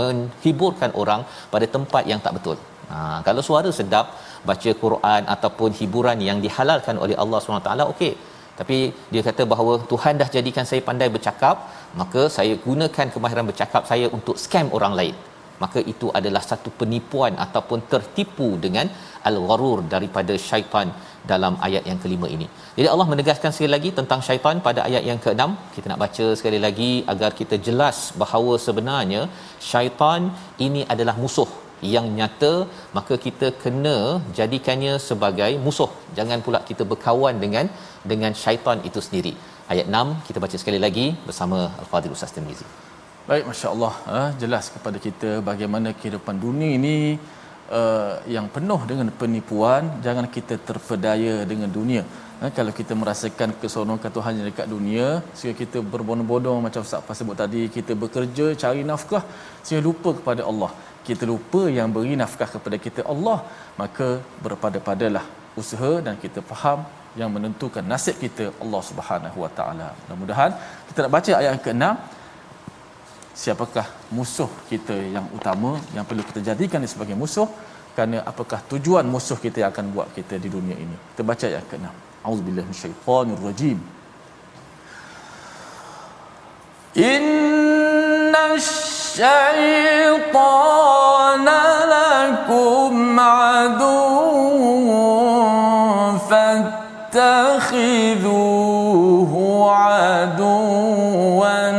menghiburkan 0.00 0.90
orang 1.02 1.22
pada 1.54 1.66
tempat 1.76 2.02
yang 2.12 2.20
tak 2.26 2.34
betul. 2.38 2.56
Ha, 2.92 2.96
kalau 3.26 3.42
suara 3.48 3.70
sedap 3.78 4.06
baca 4.48 4.70
Quran 4.82 5.22
ataupun 5.34 5.70
hiburan 5.80 6.18
yang 6.28 6.38
dihalalkan 6.44 6.96
oleh 7.04 7.16
Allah 7.22 7.38
SWT 7.40 7.72
okey. 7.94 8.12
Tapi 8.60 8.78
dia 9.12 9.22
kata 9.26 9.42
bahawa 9.52 9.72
Tuhan 9.90 10.14
dah 10.20 10.28
jadikan 10.36 10.64
saya 10.70 10.82
pandai 10.88 11.08
bercakap 11.16 11.56
maka 12.00 12.22
saya 12.36 12.54
gunakan 12.66 13.06
kemahiran 13.14 13.46
bercakap 13.50 13.82
saya 13.90 14.06
untuk 14.16 14.36
scam 14.44 14.66
orang 14.78 14.94
lain. 15.00 15.14
Maka 15.62 15.80
itu 15.92 16.06
adalah 16.18 16.42
satu 16.50 16.70
penipuan 16.80 17.32
ataupun 17.44 17.80
tertipu 17.92 18.48
dengan 18.64 18.86
al-gharur 19.28 19.78
daripada 19.94 20.34
syaitan 20.48 20.88
dalam 21.32 21.54
ayat 21.66 21.84
yang 21.90 21.98
kelima 22.02 22.26
ini. 22.36 22.46
Jadi 22.76 22.88
Allah 22.92 23.06
menegaskan 23.12 23.52
sekali 23.54 23.70
lagi 23.76 23.90
tentang 23.98 24.20
syaitan 24.28 24.58
pada 24.66 24.82
ayat 24.88 25.04
yang 25.10 25.18
keenam. 25.24 25.52
Kita 25.74 25.86
nak 25.92 26.00
baca 26.04 26.26
sekali 26.40 26.60
lagi 26.66 26.92
agar 27.14 27.30
kita 27.40 27.58
jelas 27.68 27.98
bahawa 28.22 28.54
sebenarnya 28.66 29.22
syaitan 29.70 30.30
ini 30.66 30.82
adalah 30.94 31.16
musuh 31.24 31.50
yang 31.94 32.06
nyata 32.18 32.52
maka 32.96 33.14
kita 33.26 33.46
kena 33.62 33.96
jadikannya 34.38 34.94
sebagai 35.08 35.52
musuh 35.66 35.90
jangan 36.18 36.38
pula 36.46 36.60
kita 36.70 36.84
berkawan 36.90 37.36
dengan 37.44 37.66
dengan 38.12 38.32
syaitan 38.42 38.78
itu 38.88 39.00
sendiri 39.06 39.32
ayat 39.72 39.86
6 39.88 40.16
kita 40.28 40.38
baca 40.44 40.56
sekali 40.62 40.78
lagi 40.86 41.06
bersama 41.28 41.58
al-fadhil 41.82 42.14
ustaz 42.16 42.34
Tirmizi 42.36 42.66
baik 43.28 43.44
masya-Allah 43.50 43.94
uh, 44.16 44.30
jelas 44.42 44.66
kepada 44.74 44.98
kita 45.06 45.30
bagaimana 45.50 45.90
kehidupan 46.00 46.36
dunia 46.44 46.70
ini 46.78 46.96
uh, 47.78 48.14
yang 48.34 48.46
penuh 48.54 48.80
dengan 48.90 49.08
penipuan 49.20 49.82
jangan 50.06 50.26
kita 50.36 50.54
terpedaya 50.68 51.34
dengan 51.52 51.70
dunia. 51.78 52.02
Uh, 52.42 52.50
kalau 52.58 52.72
kita 52.80 52.92
merasakan 53.00 53.50
keseronokan 53.62 54.12
Tuhan 54.16 54.38
yang 54.38 54.46
dekat 54.50 54.68
dunia 54.74 55.06
sehingga 55.36 55.56
kita 55.62 55.78
berbondong-bondong 55.94 56.60
macam 56.66 56.86
Ustaz 56.86 57.18
sebut 57.20 57.36
tadi 57.42 57.62
kita 57.76 57.94
bekerja 58.04 58.46
cari 58.62 58.84
nafkah 58.92 59.24
sehingga 59.64 59.82
lupa 59.88 60.12
kepada 60.20 60.44
Allah. 60.52 60.72
Kita 61.08 61.24
lupa 61.32 61.62
yang 61.78 61.88
beri 61.96 62.14
nafkah 62.22 62.48
kepada 62.54 62.76
kita 62.86 63.02
Allah 63.12 63.38
maka 63.82 64.08
berpada-padalah 64.46 65.24
usaha 65.60 65.92
dan 66.06 66.14
kita 66.24 66.40
faham 66.50 66.80
yang 67.20 67.30
menentukan 67.34 67.84
nasib 67.92 68.16
kita 68.24 68.44
Allah 68.62 68.82
Subhanahu 68.88 69.38
Wa 69.44 69.50
Taala. 69.58 69.88
Mudah-mudahan 70.00 70.50
kita 70.88 70.98
nak 71.04 71.12
baca 71.16 71.32
ayat 71.40 71.54
ke-6 71.66 71.84
siapakah 73.40 73.86
musuh 74.16 74.50
kita 74.70 74.92
yang 74.92 75.26
utama 75.32 75.70
yang 75.96 76.04
perlu 76.08 76.20
kita 76.30 76.40
jadikan 76.48 76.78
dia 76.84 76.90
sebagai 76.92 77.16
musuh? 77.22 77.48
Kerana 77.96 78.18
apakah 78.30 78.60
tujuan 78.70 79.04
musuh 79.14 79.38
kita 79.44 79.56
yang 79.64 79.70
akan 79.72 79.86
buat 79.96 80.08
kita 80.16 80.34
di 80.44 80.48
dunia 80.56 80.76
ini? 80.84 80.96
Kita 81.12 81.22
baca 81.30 81.44
ayat 81.48 81.64
ke-6 81.72 81.88
auzubillahi 82.28 82.66
minasyaitonir 82.68 83.40
rajim 83.48 83.80
الشيطان 89.20 90.28
lakum 91.94 92.94
عدو 93.20 94.04
فاتخذوه 96.30 97.70
aduwan 100.20 101.78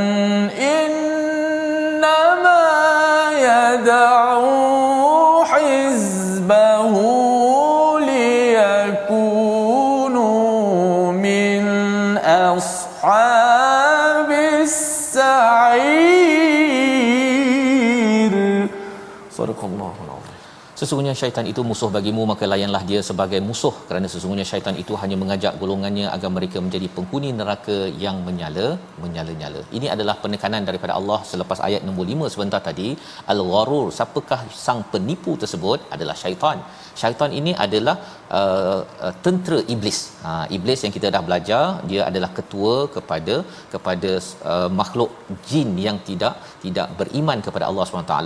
Sesungguhnya 20.91 21.13
syaitan 21.19 21.45
itu 21.49 21.61
musuh 21.67 21.87
bagimu 21.95 22.23
maka 22.29 22.45
layanlah 22.51 22.81
dia 22.89 23.01
sebagai 23.09 23.39
musuh 23.49 23.71
kerana 23.89 24.07
sesungguhnya 24.13 24.45
syaitan 24.49 24.75
itu 24.81 24.93
hanya 25.01 25.17
mengajak 25.21 25.53
golongannya 25.61 26.05
agar 26.15 26.29
mereka 26.37 26.57
menjadi 26.65 26.87
penghuni 26.95 27.29
neraka 27.37 27.77
yang 28.03 28.17
menyala 28.25 28.65
menyala-nyala. 29.03 29.61
Ini 29.77 29.87
adalah 29.95 30.15
penekanan 30.23 30.67
daripada 30.69 30.93
Allah 30.99 31.19
selepas 31.31 31.59
ayat 31.67 31.87
nombor 31.87 32.05
5 32.15 32.33
sebentar 32.33 32.59
tadi 32.67 32.89
al-gharur 33.33 33.87
siapakah 33.97 34.41
sang 34.65 34.81
penipu 34.95 35.33
tersebut 35.43 35.79
adalah 35.95 36.17
syaitan. 36.23 36.59
Syaitan 37.03 37.31
ini 37.39 37.53
adalah 37.67 37.95
uh, 38.39 38.79
uh, 39.05 39.13
tentera 39.25 39.59
iblis. 39.73 39.99
Ha, 40.23 40.31
iblis 40.57 40.79
yang 40.85 40.93
kita 40.97 41.07
dah 41.15 41.21
belajar 41.27 41.63
dia 41.89 42.01
adalah 42.09 42.29
ketua 42.37 42.75
kepada 42.95 43.35
kepada 43.73 44.11
uh, 44.51 44.69
makhluk 44.79 45.11
jin 45.49 45.71
yang 45.85 45.97
tidak 46.09 46.35
tidak 46.65 46.87
beriman 46.99 47.39
kepada 47.47 47.65
Allah 47.69 47.85
SWT 47.85 48.17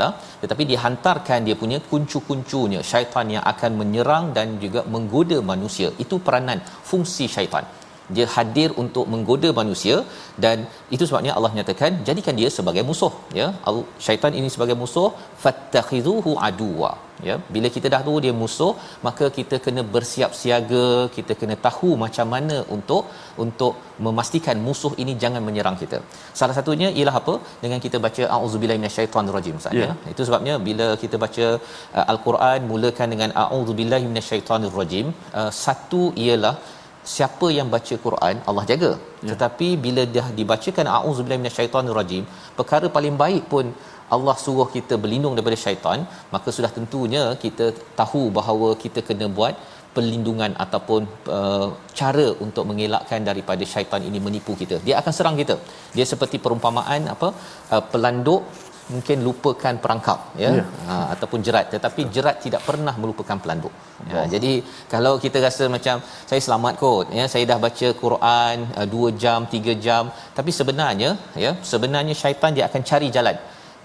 tetapi 0.43 0.63
dihantarkan 0.71 1.47
dia 1.47 1.55
punya 1.63 1.79
kuncu-kuncunya 1.91 2.81
syaitan 2.91 3.29
yang 3.35 3.45
akan 3.53 3.71
menyerang 3.81 4.27
dan 4.37 4.59
juga 4.65 4.83
menggoda 4.95 5.39
manusia. 5.53 5.89
Itu 6.05 6.17
peranan 6.27 6.61
fungsi 6.91 7.27
syaitan. 7.37 7.65
Dia 8.15 8.25
hadir 8.33 8.69
untuk 8.81 9.05
menggoda 9.11 9.49
manusia 9.59 9.95
dan 10.43 10.57
itu 10.95 11.03
sebabnya 11.09 11.31
Allah 11.37 11.51
nyatakan 11.57 11.91
jadikan 12.07 12.35
dia 12.39 12.49
sebagai 12.57 12.83
musuh 12.89 13.13
ya. 13.39 13.47
Syaitan 14.05 14.33
ini 14.39 14.49
sebagai 14.55 14.75
musuh 14.81 15.09
fattakhizuhu 15.43 16.33
aduwa 16.49 16.91
ya 17.29 17.35
bila 17.55 17.67
kita 17.75 17.87
dah 17.93 18.01
tahu 18.07 18.17
dia 18.25 18.33
musuh 18.41 18.71
maka 19.07 19.25
kita 19.37 19.57
kena 19.65 19.81
bersiap 19.95 20.31
siaga 20.41 20.87
kita 21.17 21.33
kena 21.41 21.55
tahu 21.67 21.89
macam 22.03 22.29
mana 22.35 22.57
untuk 22.75 23.03
untuk 23.45 23.73
memastikan 24.05 24.59
musuh 24.67 24.93
ini 25.03 25.15
jangan 25.23 25.41
menyerang 25.47 25.77
kita 25.81 25.99
salah 26.39 26.55
satunya 26.59 26.89
ialah 26.99 27.15
apa 27.21 27.35
dengan 27.63 27.81
kita 27.85 27.99
baca 28.05 28.23
auzubillahi 28.37 28.79
minasyaitonirrajim 28.83 29.57
ustaz 29.61 29.79
yeah. 29.81 29.93
ya 30.05 30.13
itu 30.13 30.23
sebabnya 30.29 30.55
bila 30.69 30.87
kita 31.03 31.17
baca 31.25 31.47
uh, 31.97 32.05
al-Quran 32.13 32.61
mulakan 32.71 33.09
dengan 33.15 33.31
auzubillahi 33.47 34.07
minasyaitonirrajim 34.13 35.07
uh, 35.41 35.51
satu 35.65 36.03
ialah 36.25 36.55
siapa 37.13 37.47
yang 37.57 37.67
baca 37.73 37.95
Quran 38.05 38.35
Allah 38.49 38.63
jaga 38.71 38.91
ya. 38.97 39.29
tetapi 39.31 39.67
bila 39.85 40.03
dah 40.17 40.27
dibacakan 40.37 40.87
auzubillahi 40.99 41.41
minasyaitonirrajim 41.43 42.23
perkara 42.59 42.87
paling 42.95 43.15
baik 43.23 43.43
pun 43.53 43.67
Allah 44.15 44.35
suruh 44.43 44.67
kita 44.75 44.95
berlindung 45.03 45.33
daripada 45.37 45.57
syaitan 45.65 45.99
maka 46.35 46.49
sudah 46.57 46.71
tentunya 46.77 47.23
kita 47.43 47.67
tahu 47.99 48.23
bahawa 48.37 48.69
kita 48.83 49.01
kena 49.07 49.27
buat 49.37 49.55
perlindungan 49.95 50.51
ataupun 50.63 51.01
uh, 51.37 51.67
cara 51.99 52.27
untuk 52.45 52.63
mengelakkan 52.69 53.21
daripada 53.29 53.63
syaitan 53.73 54.03
ini 54.09 54.19
menipu 54.27 54.53
kita. 54.61 54.77
Dia 54.87 54.95
akan 55.01 55.13
serang 55.17 55.37
kita. 55.41 55.55
Dia 55.95 56.05
seperti 56.13 56.37
perumpamaan 56.45 57.01
apa 57.15 57.27
uh, 57.73 57.83
pelanduk 57.93 58.43
mungkin 58.93 59.17
lupakan 59.27 59.75
perangkap 59.83 60.19
ya? 60.41 60.49
Yeah. 60.57 60.67
ha, 60.87 60.93
ataupun 61.13 61.39
jerat. 61.45 61.65
Tetapi 61.75 62.01
jerat 62.15 62.35
tidak 62.45 62.61
pernah 62.67 62.93
melupakan 63.01 63.37
pelanduk. 63.43 63.73
Ya, 64.11 64.21
jadi 64.33 64.51
kalau 64.93 65.13
kita 65.23 65.37
rasa 65.47 65.65
macam 65.75 66.03
saya 66.29 66.41
selamat 66.47 66.73
kot 66.81 67.07
ya? 67.19 67.25
Saya 67.33 67.43
dah 67.51 67.57
baca 67.65 67.87
Quran 68.03 68.57
uh, 68.81 68.87
2 68.93 69.21
jam 69.23 69.39
3 69.55 69.85
jam. 69.85 70.03
Tapi 70.37 70.51
sebenarnya 70.59 71.11
ya? 71.45 71.53
Sebenarnya 71.71 72.15
syaitan 72.23 72.53
dia 72.57 72.67
akan 72.69 72.83
cari 72.91 73.09
jalan 73.17 73.37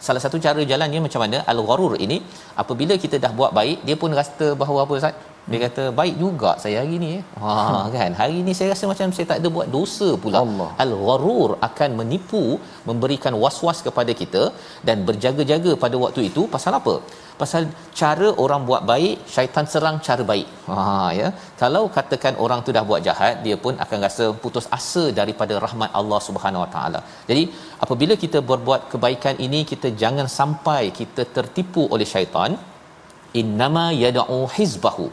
salah 0.06 0.22
satu 0.24 0.36
cara 0.44 0.60
jalannya 0.70 1.00
macam 1.06 1.20
mana? 1.24 1.38
Al-gharur 1.52 1.92
ini 2.04 2.18
apabila 2.62 2.94
kita 3.04 3.16
dah 3.24 3.32
buat 3.38 3.52
baik 3.58 3.78
dia 3.88 3.96
pun 4.02 4.10
rasa 4.20 4.48
bahawa 4.62 4.80
apa 4.84 4.92
Ustaz 5.00 5.14
dia 5.50 5.58
hmm. 5.58 5.66
kata 5.66 5.84
baik 5.98 6.16
juga 6.22 6.50
saya 6.62 6.76
hari 6.80 6.96
ni 7.04 7.12
ha 7.42 7.54
kan? 7.94 8.10
Hari 8.20 8.38
ni 8.46 8.52
saya 8.58 8.68
rasa 8.72 8.84
macam 8.90 9.14
saya 9.16 9.26
tak 9.30 9.38
ada 9.40 9.48
buat 9.56 9.68
dosa 9.76 10.08
pula. 10.22 10.40
Al-gharur 10.84 11.50
akan 11.68 11.90
menipu 12.00 12.42
memberikan 12.88 13.34
was-was 13.42 13.78
kepada 13.86 14.14
kita 14.20 14.42
dan 14.88 14.98
berjaga-jaga 15.08 15.72
pada 15.84 15.96
waktu 16.04 16.22
itu 16.28 16.44
pasal 16.54 16.74
apa? 16.80 16.94
Pasal 17.40 17.62
cara 18.00 18.28
orang 18.44 18.62
buat 18.68 18.82
baik 18.90 19.14
syaitan 19.34 19.66
serang 19.72 19.96
cara 20.08 20.24
baik. 20.32 20.48
Ha 20.68 20.84
ya. 21.20 21.28
Kalau 21.62 21.82
katakan 21.96 22.36
orang 22.44 22.62
tu 22.66 22.72
dah 22.76 22.84
buat 22.90 23.02
jahat 23.08 23.36
dia 23.46 23.56
pun 23.64 23.74
akan 23.84 23.98
rasa 24.06 24.26
putus 24.42 24.68
asa 24.78 25.04
daripada 25.20 25.56
rahmat 25.64 25.90
Allah 26.00 26.20
Subhanahu 26.28 26.64
Wa 26.64 26.70
Taala. 26.76 27.00
Jadi 27.30 27.44
apabila 27.86 28.16
kita 28.24 28.40
berbuat 28.52 28.82
kebaikan 28.92 29.36
ini 29.48 29.62
kita 29.72 29.90
jangan 30.04 30.28
sampai 30.40 30.82
kita 31.00 31.24
tertipu 31.38 31.84
oleh 31.96 32.08
syaitan. 32.14 32.52
Innama 33.40 33.84
yad'u 34.04 34.38
hizbahu 34.54 35.04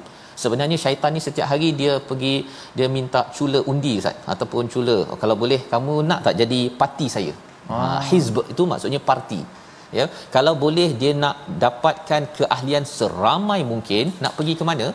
sebenarnya 0.43 0.77
syaitan 0.83 1.11
ni 1.15 1.21
setiap 1.27 1.47
hari 1.51 1.69
dia 1.81 1.93
pergi 2.09 2.35
dia 2.77 2.87
minta 2.97 3.21
cula 3.37 3.59
undi 3.71 3.93
ustaz 4.01 4.17
ataupun 4.33 4.65
cula. 4.73 4.97
Kalau 5.21 5.35
boleh 5.43 5.61
kamu 5.73 5.95
nak 6.09 6.21
tak 6.27 6.35
jadi 6.41 6.61
parti 6.81 7.07
saya? 7.15 7.33
Ah. 7.71 7.79
ha, 7.79 7.99
hizb. 8.09 8.37
Itu 8.53 8.65
maksudnya 8.71 9.01
parti. 9.09 9.41
Ya 9.97 10.05
kalau 10.35 10.53
boleh 10.63 10.89
dia 11.01 11.11
nak 11.23 11.35
dapatkan 11.63 12.23
keahlian 12.37 12.85
seramai 12.97 13.59
mungkin 13.73 14.05
nak 14.23 14.33
pergi 14.37 14.55
ke 14.61 14.65
mana? 14.71 14.87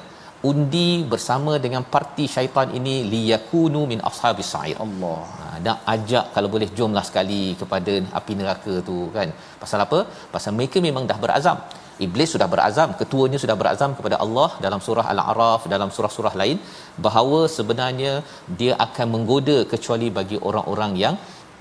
Undi 0.50 0.88
bersama 1.10 1.52
dengan 1.64 1.82
parti 1.94 2.24
syaitan 2.34 2.68
ini 2.78 2.94
liyakunu 3.12 3.80
min 3.90 4.00
ashabis 4.08 4.48
sa'ir. 4.54 4.78
Allah. 4.84 5.20
Ha, 5.38 5.44
nak 5.66 5.78
ajak 5.94 6.24
kalau 6.34 6.48
boleh 6.54 6.68
jomlah 6.78 7.04
sekali 7.08 7.42
kepada 7.60 7.94
api 8.20 8.32
neraka 8.40 8.74
tu 8.88 8.96
kan? 9.16 9.30
Pasal 9.62 9.80
apa? 9.86 10.00
Pasal 10.34 10.52
mereka 10.58 10.78
memang 10.88 11.06
dah 11.10 11.18
berazam 11.24 11.60
iblis 12.06 12.30
sudah 12.34 12.48
berazam 12.54 12.90
ketuanya 13.00 13.38
sudah 13.44 13.56
berazam 13.60 13.92
kepada 13.98 14.16
Allah 14.24 14.48
dalam 14.64 14.80
surah 14.86 15.06
al-a'raf 15.12 15.62
dalam 15.74 15.90
surah-surah 15.96 16.34
lain 16.40 16.58
bahawa 17.06 17.40
sebenarnya 17.56 18.12
dia 18.60 18.74
akan 18.86 19.06
menggoda 19.14 19.58
kecuali 19.72 20.08
bagi 20.18 20.38
orang-orang 20.48 20.94
yang 21.04 21.16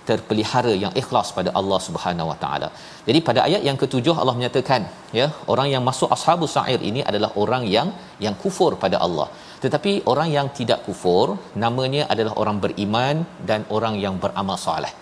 terpelihara 0.09 0.73
yang 0.83 0.93
ikhlas 1.01 1.27
pada 1.37 1.49
Allah 1.59 1.79
Subhanahu 1.87 2.29
Wa 2.31 2.37
Taala. 2.43 2.69
Jadi 3.07 3.19
pada 3.27 3.39
ayat 3.47 3.61
yang 3.67 3.77
ketujuh 3.83 4.15
Allah 4.21 4.35
menyatakan 4.39 4.81
ya 5.19 5.27
orang 5.53 5.67
yang 5.73 5.83
masuk 5.89 6.09
ashabus 6.15 6.53
sa'ir 6.57 6.81
ini 6.89 7.01
adalah 7.09 7.29
orang 7.43 7.65
yang 7.75 7.89
yang 8.25 8.35
kufur 8.43 8.71
pada 8.83 8.99
Allah. 9.05 9.27
Tetapi 9.63 9.91
orang 10.11 10.29
yang 10.37 10.47
tidak 10.59 10.79
kufur 10.87 11.25
namanya 11.63 12.03
adalah 12.13 12.33
orang 12.43 12.57
beriman 12.65 13.17
dan 13.49 13.61
orang 13.77 13.97
yang 14.05 14.15
beramal 14.23 14.57
soleh. 14.67 14.93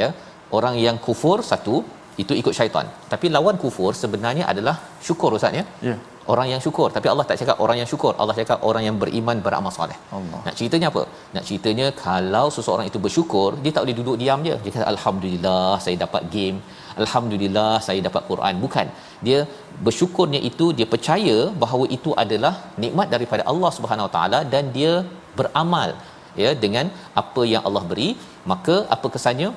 Ya. 0.00 0.08
Orang 0.58 0.74
yang 0.86 0.96
kufur 1.06 1.38
satu 1.50 1.76
itu 2.22 2.32
ikut 2.40 2.54
syaitan. 2.58 2.86
Tapi 3.12 3.26
lawan 3.36 3.56
kufur 3.62 3.92
sebenarnya 4.00 4.44
adalah 4.52 4.74
syukur 5.06 5.30
ustaz 5.36 5.58
ya? 5.58 5.64
Ya. 5.88 5.94
Orang 6.32 6.48
yang 6.52 6.60
syukur. 6.64 6.88
Tapi 6.96 7.06
Allah 7.12 7.24
tak 7.30 7.38
cakap 7.40 7.56
orang 7.64 7.76
yang 7.80 7.88
syukur. 7.92 8.12
Allah 8.22 8.34
cakap 8.40 8.58
orang 8.68 8.82
yang 8.88 8.96
beriman 9.02 9.36
beramal 9.46 9.72
soleh. 9.78 9.96
Allah. 10.18 10.40
nak 10.46 10.54
ceritanya 10.58 10.88
apa? 10.92 11.02
Nak 11.34 11.44
ceritanya 11.48 11.86
kalau 12.04 12.46
seseorang 12.56 12.86
itu 12.90 12.98
bersyukur 13.06 13.48
dia 13.64 13.72
tak 13.74 13.82
boleh 13.84 13.96
duduk 14.00 14.16
diam 14.22 14.40
je. 14.48 14.54
Dia 14.64 14.72
kata 14.76 14.86
alhamdulillah 14.92 15.72
saya 15.86 15.96
dapat 16.04 16.24
game. 16.36 16.58
Alhamdulillah 17.02 17.72
saya 17.88 18.00
dapat 18.08 18.22
Quran. 18.30 18.54
Bukan. 18.64 18.86
Dia 19.26 19.40
bersyukurnya 19.86 20.40
itu 20.50 20.68
dia 20.78 20.88
percaya 20.94 21.36
bahawa 21.64 21.84
itu 21.98 22.12
adalah 22.24 22.54
nikmat 22.84 23.08
daripada 23.16 23.44
Allah 23.52 23.72
Subhanahu 23.78 24.08
Wa 24.08 24.14
Taala 24.16 24.40
dan 24.54 24.64
dia 24.78 24.94
beramal 25.40 25.90
ya 26.44 26.50
dengan 26.64 26.88
apa 27.24 27.44
yang 27.54 27.64
Allah 27.70 27.84
beri. 27.92 28.10
Maka 28.52 28.76
apa 28.96 29.08
kesannya? 29.16 29.50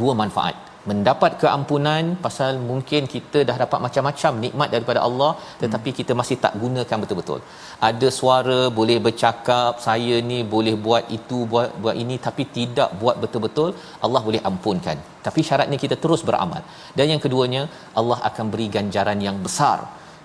Dua 0.00 0.12
manfaat 0.22 0.67
mendapat 0.90 1.32
keampunan 1.42 2.04
pasal 2.24 2.52
mungkin 2.70 3.02
kita 3.14 3.38
dah 3.48 3.56
dapat 3.62 3.78
macam-macam 3.86 4.32
nikmat 4.44 4.68
daripada 4.74 5.00
Allah 5.06 5.30
tetapi 5.62 5.90
kita 5.98 6.12
masih 6.20 6.36
tak 6.44 6.54
gunakan 6.62 6.98
betul-betul. 7.02 7.40
Ada 7.88 8.08
suara 8.18 8.60
boleh 8.78 8.98
bercakap, 9.06 9.72
saya 9.86 10.16
ni 10.30 10.38
boleh 10.54 10.74
buat 10.86 11.04
itu 11.18 11.38
buat 11.52 11.70
buat 11.82 11.96
ini 12.02 12.16
tapi 12.26 12.44
tidak 12.58 12.90
buat 13.02 13.16
betul-betul, 13.22 13.70
Allah 14.06 14.22
boleh 14.28 14.42
ampunkan. 14.50 14.98
Tapi 15.26 15.40
syaratnya 15.48 15.78
kita 15.84 15.96
terus 16.04 16.22
beramal. 16.28 16.62
Dan 16.98 17.06
yang 17.12 17.22
keduanya, 17.24 17.62
Allah 18.00 18.18
akan 18.28 18.46
beri 18.52 18.68
ganjaran 18.76 19.20
yang 19.28 19.38
besar. 19.46 19.78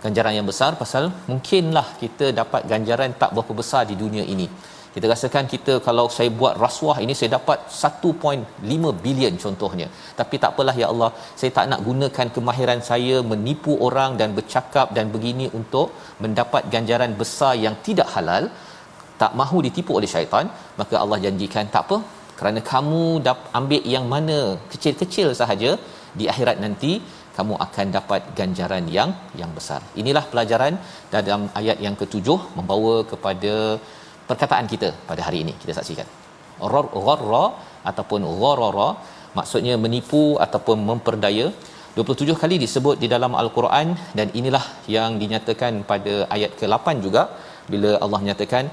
Ganjaran 0.04 0.34
yang 0.38 0.48
besar 0.52 0.72
pasal 0.80 1.04
mungkinlah 1.32 1.88
kita 2.02 2.26
dapat 2.40 2.62
ganjaran 2.72 3.12
tak 3.22 3.32
berapa 3.36 3.54
besar 3.62 3.84
di 3.92 3.96
dunia 4.04 4.24
ini 4.36 4.48
kita 4.96 5.06
rasakan 5.12 5.46
kita 5.54 5.74
kalau 5.86 6.06
saya 6.16 6.30
buat 6.40 6.56
rasuah 6.64 6.98
ini 7.04 7.14
saya 7.20 7.30
dapat 7.38 7.60
1.5 7.84 8.92
bilion 9.06 9.36
contohnya. 9.44 9.88
Tapi 10.20 10.36
tak 10.44 10.52
apalah 10.54 10.76
ya 10.82 10.88
Allah 10.94 11.10
saya 11.40 11.52
tak 11.58 11.68
nak 11.72 11.82
gunakan 11.88 12.28
kemahiran 12.36 12.82
saya 12.90 13.16
menipu 13.32 13.76
orang 13.88 14.12
dan 14.20 14.30
bercakap 14.38 14.90
dan 14.98 15.08
begini 15.16 15.48
untuk 15.60 15.90
mendapat 16.26 16.70
ganjaran 16.76 17.14
besar 17.22 17.54
yang 17.66 17.78
tidak 17.88 18.10
halal 18.16 18.46
tak 19.22 19.34
mahu 19.42 19.58
ditipu 19.68 19.92
oleh 20.00 20.10
syaitan 20.14 20.46
maka 20.82 20.96
Allah 21.04 21.20
janjikan 21.26 21.68
tak 21.76 21.84
apa. 21.88 22.00
Kerana 22.38 22.60
kamu 22.72 23.04
dap- 23.26 23.50
ambil 23.60 23.84
yang 23.96 24.06
mana? 24.14 24.40
Kecil-kecil 24.72 25.28
sahaja. 25.42 25.74
Di 26.20 26.26
akhirat 26.32 26.58
nanti 26.64 26.94
kamu 27.38 27.54
akan 27.66 27.88
dapat 27.98 28.22
ganjaran 28.40 28.86
yang 28.96 29.10
yang 29.42 29.52
besar. 29.58 29.82
Inilah 30.02 30.26
pelajaran 30.32 30.74
dalam 31.14 31.44
ayat 31.60 31.78
yang 31.86 31.96
ketujuh 32.02 32.40
membawa 32.58 32.96
kepada 33.12 33.54
perkataan 34.30 34.66
kita 34.74 34.90
pada 35.10 35.22
hari 35.28 35.40
ini 35.44 35.54
kita 35.62 35.74
saksikan. 35.80 36.08
Gharra 37.08 37.46
ataupun 37.90 38.22
gharara 38.42 38.90
maksudnya 39.38 39.76
menipu 39.86 40.24
ataupun 40.46 40.78
memperdaya 40.90 41.48
27 41.98 42.42
kali 42.42 42.56
disebut 42.64 42.96
di 43.02 43.08
dalam 43.14 43.32
al-Quran 43.42 43.88
dan 44.18 44.28
inilah 44.40 44.66
yang 44.96 45.12
dinyatakan 45.22 45.74
pada 45.92 46.14
ayat 46.36 46.52
ke-8 46.60 46.86
juga 47.06 47.24
bila 47.72 47.92
Allah 48.04 48.20
menyatakan 48.24 48.64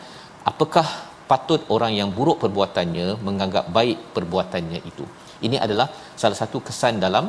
apakah 0.50 0.86
patut 1.30 1.60
orang 1.74 1.92
yang 1.98 2.08
buruk 2.18 2.38
perbuatannya 2.42 3.08
menganggap 3.26 3.66
baik 3.76 3.98
perbuatannya 4.16 4.80
itu? 4.90 5.04
Ini 5.46 5.56
adalah 5.66 5.88
salah 6.22 6.38
satu 6.42 6.58
kesan 6.68 6.96
dalam 7.04 7.28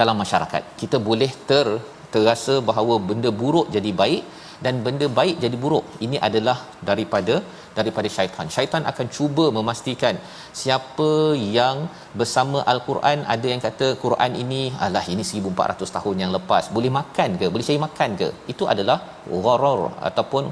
dalam 0.00 0.16
masyarakat. 0.22 0.62
Kita 0.80 0.96
boleh 1.08 1.30
ter 1.48 1.68
terasa 2.12 2.54
bahawa 2.68 2.94
benda 3.08 3.30
buruk 3.40 3.66
jadi 3.76 3.90
baik 4.02 4.22
dan 4.64 4.74
benda 4.86 5.06
baik 5.18 5.36
jadi 5.44 5.56
buruk. 5.64 5.86
Ini 6.06 6.16
adalah 6.28 6.58
daripada 6.88 7.34
daripada 7.78 8.08
syaitan. 8.16 8.46
Syaitan 8.54 8.82
akan 8.90 9.06
cuba 9.16 9.44
memastikan 9.58 10.14
siapa 10.60 11.10
yang 11.58 11.76
bersama 12.20 12.58
al-Quran 12.72 13.18
ada 13.34 13.46
yang 13.52 13.62
kata 13.66 13.88
Quran 14.04 14.32
ini 14.42 14.62
alah 14.86 15.04
ini 15.14 15.24
1400 15.30 15.96
tahun 15.96 16.16
yang 16.24 16.32
lepas. 16.36 16.66
Boleh 16.76 16.92
makan 17.00 17.38
ke? 17.40 17.48
Boleh 17.54 17.66
cari 17.68 17.80
makan 17.86 18.10
ke? 18.20 18.28
Itu 18.54 18.66
adalah 18.74 18.98
gharar 19.46 19.80
ataupun 20.10 20.44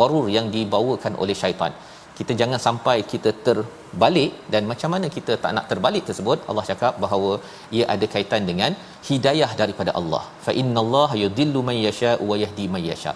gharur 0.00 0.26
yang 0.36 0.48
dibawakan 0.56 1.14
oleh 1.24 1.36
syaitan. 1.42 1.74
Kita 2.18 2.32
jangan 2.40 2.60
sampai 2.64 2.96
kita 3.10 3.30
terbalik 3.44 4.32
dan 4.52 4.62
macam 4.70 4.90
mana 4.94 5.06
kita 5.14 5.32
tak 5.42 5.52
nak 5.56 5.66
terbalik 5.70 6.02
tersebut 6.08 6.38
Allah 6.50 6.64
cakap 6.70 6.94
bahawa 7.04 7.30
ia 7.76 7.84
ada 7.94 8.06
kaitan 8.14 8.42
dengan 8.50 8.72
hidayah 9.08 9.50
daripada 9.60 9.92
Allah. 10.00 10.22
Fa 10.46 10.52
innallaha 10.62 11.16
yudillu 11.24 11.62
man 11.68 11.78
yasha 11.86 12.12
wa 12.30 12.36
yahdi 12.42 12.66
man 12.74 12.84
yasha 12.90 13.14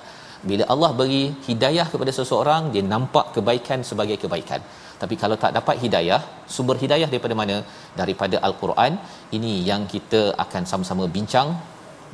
bila 0.50 0.64
Allah 0.72 0.90
beri 1.00 1.22
hidayah 1.48 1.87
kepada 1.92 2.12
seseorang 2.18 2.62
dia 2.72 2.85
nampak 2.94 3.26
kebaikan 3.37 3.80
sebagai 3.90 4.16
kebaikan. 4.22 4.61
Tapi 5.02 5.14
kalau 5.22 5.37
tak 5.44 5.52
dapat 5.59 5.76
hidayah 5.85 6.20
sumber 6.54 6.76
hidayah 6.83 7.09
daripada 7.12 7.37
mana? 7.42 7.57
Daripada 8.00 8.38
al-Quran. 8.48 8.92
Ini 9.37 9.52
yang 9.70 9.85
kita 9.94 10.22
akan 10.46 10.64
sama-sama 10.72 11.07
bincang 11.16 11.50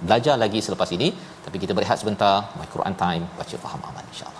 belajar 0.07 0.37
lagi 0.45 0.63
selepas 0.67 0.93
ini. 0.99 1.11
Tapi 1.47 1.59
kita 1.65 1.75
berehat 1.79 1.99
sebentar 2.03 2.35
my 2.61 2.69
Quran 2.77 2.97
time. 3.05 3.27
Baca 3.41 3.57
faham 3.65 3.83
aman 3.91 4.07
insyaallah 4.13 4.40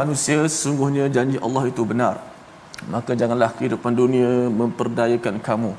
manusia, 0.00 0.40
sesungguhnya 0.52 1.04
janji 1.16 1.36
Allah 1.46 1.64
itu 1.72 1.82
benar. 1.92 2.14
Maka 2.94 3.12
janganlah 3.20 3.50
kehidupan 3.56 3.92
dunia 4.02 4.30
memperdayakan 4.60 5.36
kamu. 5.48 5.72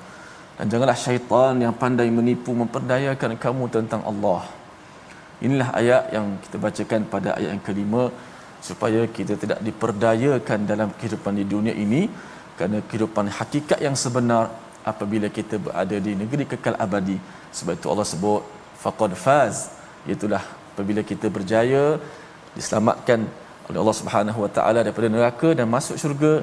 Dan 0.58 0.66
janganlah 0.72 0.98
syaitan 1.04 1.56
yang 1.64 1.74
pandai 1.82 2.10
menipu 2.18 2.52
memperdayakan 2.62 3.34
kamu 3.44 3.64
tentang 3.76 4.02
Allah. 4.12 4.42
Inilah 5.46 5.70
ayat 5.80 6.04
yang 6.16 6.28
kita 6.44 6.58
bacakan 6.66 7.02
pada 7.14 7.30
ayat 7.38 7.50
yang 7.58 7.64
kelima 7.68 8.04
supaya 8.62 9.02
kita 9.18 9.34
tidak 9.44 9.60
diperdayakan 9.68 10.60
dalam 10.72 10.90
kehidupan 10.98 11.34
di 11.40 11.46
dunia 11.54 11.74
ini 11.74 12.06
kerana 12.56 12.78
kehidupan 12.86 13.26
hakikat 13.38 13.80
yang 13.82 13.98
sebenar 13.98 14.54
apabila 14.86 15.28
kita 15.38 15.58
berada 15.66 15.98
di 16.08 16.14
negeri 16.22 16.46
kekal 16.52 16.78
abadi 16.86 17.18
sebab 17.58 17.74
itu 17.78 17.88
Allah 17.90 18.08
sebut 18.14 18.42
faqad 18.84 19.12
faz 19.18 19.74
itulah 20.14 20.44
apabila 20.74 21.02
kita 21.12 21.28
berjaya 21.36 21.98
diselamatkan 22.54 23.26
oleh 23.72 23.80
Allah 23.84 23.98
Subhanahu 24.02 24.40
Wa 24.46 24.52
Taala 24.58 24.80
daripada 24.86 25.08
neraka 25.16 25.50
dan 25.58 25.66
masuk 25.76 25.96
syurga 26.04 26.34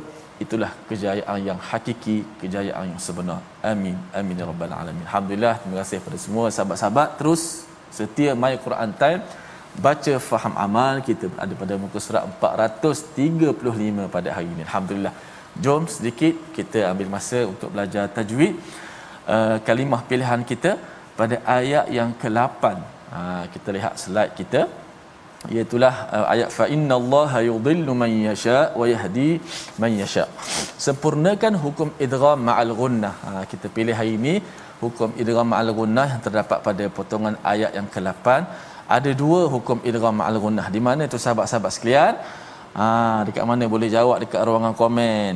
itulah 0.45 0.71
kejayaan 0.91 1.39
yang 1.49 1.59
hakiki 1.71 2.17
kejayaan 2.41 2.87
yang 2.93 3.01
sebenar. 3.07 3.41
Amin. 3.71 3.97
Amin 4.19 4.41
ya 4.41 4.47
rabbal 4.51 4.75
alamin. 4.81 5.05
Alhamdulillah 5.09 5.55
terima 5.61 5.77
kasih 5.81 5.97
kepada 6.01 6.19
semua 6.25 6.47
sahabat-sahabat. 6.57 7.09
Terus 7.21 7.43
setia 7.99 8.33
my 8.43 8.55
Quran 8.65 8.93
time 9.03 9.21
baca 9.87 10.13
faham 10.29 10.55
amal 10.67 10.95
kita 11.09 11.27
ada 11.45 11.55
pada 11.63 11.75
muka 11.83 11.99
surat 12.07 12.23
435 12.41 14.15
pada 14.17 14.29
hari 14.37 14.49
ini. 14.55 14.63
Alhamdulillah. 14.69 15.15
Jom 15.65 15.85
sedikit 15.95 16.35
kita 16.57 16.81
ambil 16.93 17.09
masa 17.17 17.39
untuk 17.53 17.69
belajar 17.75 18.05
tajwid 18.17 18.55
uh, 19.35 19.57
kalimah 19.69 20.01
pilihan 20.11 20.43
kita 20.51 20.73
pada 21.19 21.37
ayat 21.59 21.87
yang 21.99 22.11
ke-8 22.23 22.63
uh, 23.19 23.45
kita 23.55 23.69
lihat 23.77 23.95
slide 24.03 24.35
kita 24.41 24.61
iaitulah 25.47 25.95
uh, 26.17 26.27
ayat 26.35 26.51
fa 26.59 26.65
innallaha 26.75 27.39
yudhillu 27.51 27.93
man 28.03 28.11
yasha 28.29 28.59
wa 28.81 28.87
yahdi 28.93 29.31
man 29.83 29.93
yasha. 30.01 30.25
Sempurnakan 30.87 31.55
hukum 31.65 31.89
idgham 32.07 32.43
ma'al 32.49 32.73
gunnah 32.81 33.15
uh, 33.29 33.45
kita 33.51 33.71
pilih 33.77 33.95
hari 34.01 34.19
ini 34.19 34.35
hukum 34.83 35.15
idgham 35.23 35.47
ma'al 35.53 35.71
gunnah 35.81 36.07
yang 36.13 36.23
terdapat 36.27 36.59
pada 36.67 36.85
potongan 36.97 37.35
ayat 37.53 37.71
yang 37.79 37.89
ke-8 37.95 38.27
ada 38.97 39.11
dua 39.23 39.41
hukum 39.55 39.79
idgham 39.89 40.15
ma'al 40.21 40.39
gunnah 40.45 40.67
di 40.75 40.81
mana 40.87 41.05
tu 41.13 41.21
sahabat-sahabat 41.25 41.73
sekalian? 41.77 42.15
Ha, 42.79 42.87
dekat 43.27 43.45
mana 43.51 43.65
boleh 43.75 43.89
jawab? 43.93 44.17
Dekat 44.23 44.41
ruangan 44.49 44.73
komen. 44.73 45.35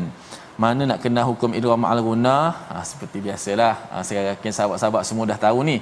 Mana 0.63 0.83
nak 0.91 0.99
kena 1.05 1.23
hukum 1.29 1.53
idgham 1.59 1.81
ma'al 1.85 2.01
gunnah 2.01 2.47
ha, 2.73 2.81
seperti 2.91 3.21
biasalah. 3.27 3.75
Ha, 3.93 4.01
yakin 4.33 4.53
sahabat-sahabat 4.57 5.03
semua 5.09 5.29
dah 5.29 5.39
tahu 5.47 5.69
ni. 5.69 5.79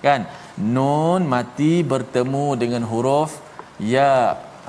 Kan? 0.00 0.24
Nun 0.56 1.28
mati 1.28 1.84
bertemu 1.84 2.56
dengan 2.56 2.88
huruf 2.88 3.49
ya 3.94 4.10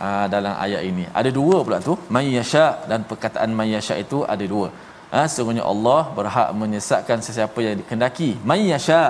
ha, 0.02 0.26
dalam 0.34 0.54
ayat 0.66 0.82
ini. 0.90 1.06
Ada 1.20 1.30
dua 1.40 1.58
pula 1.66 1.80
tu. 1.90 1.96
Mayyasha 2.16 2.66
dan 2.90 3.04
perkataan 3.10 3.52
mayyasha 3.60 3.98
itu 4.04 4.20
ada 4.34 4.46
dua. 4.54 4.70
Ha, 5.14 5.28
sesungguhnya 5.30 5.64
Allah 5.72 6.02
berhak 6.18 6.50
menyesatkan 6.62 7.20
sesiapa 7.28 7.60
yang 7.66 7.76
dikendaki. 7.82 8.30
Mayyasha 8.52 9.02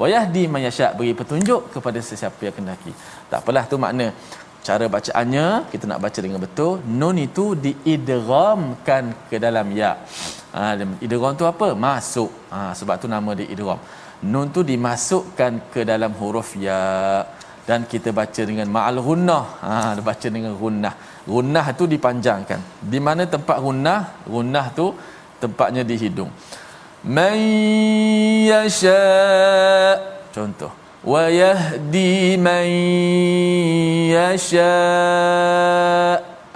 wa 0.00 0.06
yahdi 0.14 0.44
man 0.52 0.62
yasha 0.66 0.86
beri 0.98 1.14
petunjuk 1.18 1.70
kepada 1.74 1.98
sesiapa 2.02 2.40
yang 2.46 2.56
kendaki 2.58 2.92
tak 3.30 3.42
apalah 3.42 3.64
tu 3.70 3.76
makna. 3.84 4.08
Cara 4.66 4.84
bacaannya 4.94 5.46
kita 5.72 5.84
nak 5.90 6.00
baca 6.04 6.18
dengan 6.24 6.40
betul. 6.44 6.74
Nun 7.00 7.16
itu 7.26 7.46
diidghamkan 7.64 9.04
ke 9.30 9.36
dalam 9.44 9.66
ya. 9.80 9.90
Ha 10.56 10.72
idgham 11.06 11.34
tu 11.40 11.44
apa? 11.52 11.68
Masuk. 11.84 12.30
Ha 12.52 12.60
sebab 12.78 12.96
tu 13.02 13.08
nama 13.14 13.30
dia 13.38 13.46
idgham. 13.54 13.80
Nun 14.32 14.48
tu 14.54 14.60
dimasukkan 14.70 15.52
ke 15.72 15.80
dalam 15.90 16.12
huruf 16.20 16.50
ya 16.66 16.80
dan 17.64 17.88
kita 17.88 18.12
baca 18.12 18.42
dengan 18.44 18.68
ma'al 18.68 19.00
gunnah 19.00 19.44
ha 19.64 19.96
baca 20.08 20.28
dengan 20.28 20.52
gunnah 20.62 20.94
gunnah 21.24 21.66
tu 21.78 21.84
dipanjangkan. 21.88 22.60
Di 22.92 23.00
mana 23.06 23.24
tempat 23.34 23.56
gunnah 23.66 24.00
gunnah 24.28 24.66
tu 24.78 24.86
tempatnya 25.42 25.82
di 25.90 25.96
hidung. 26.02 26.30
Man 27.04 27.36
yasha 28.48 29.00
contoh. 30.36 30.72
Wa 31.04 31.24
yahdi 31.28 32.36
man 32.46 32.66
yasha. 34.16 34.72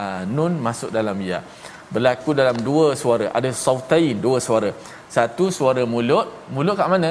Ha, 0.01 0.07
nun 0.37 0.57
masuk 0.67 0.89
dalam 0.89 1.17
ya. 1.21 1.41
Berlaku 1.93 2.33
dalam 2.41 2.57
dua 2.69 2.93
suara. 3.03 3.27
Ada 3.39 3.51
sautain 3.65 4.17
dua 4.17 4.41
suara. 4.41 4.71
Satu 5.09 5.49
suara 5.59 5.83
mulut. 5.89 6.29
Mulut 6.53 6.77
kat 6.81 6.89
mana? 6.93 7.11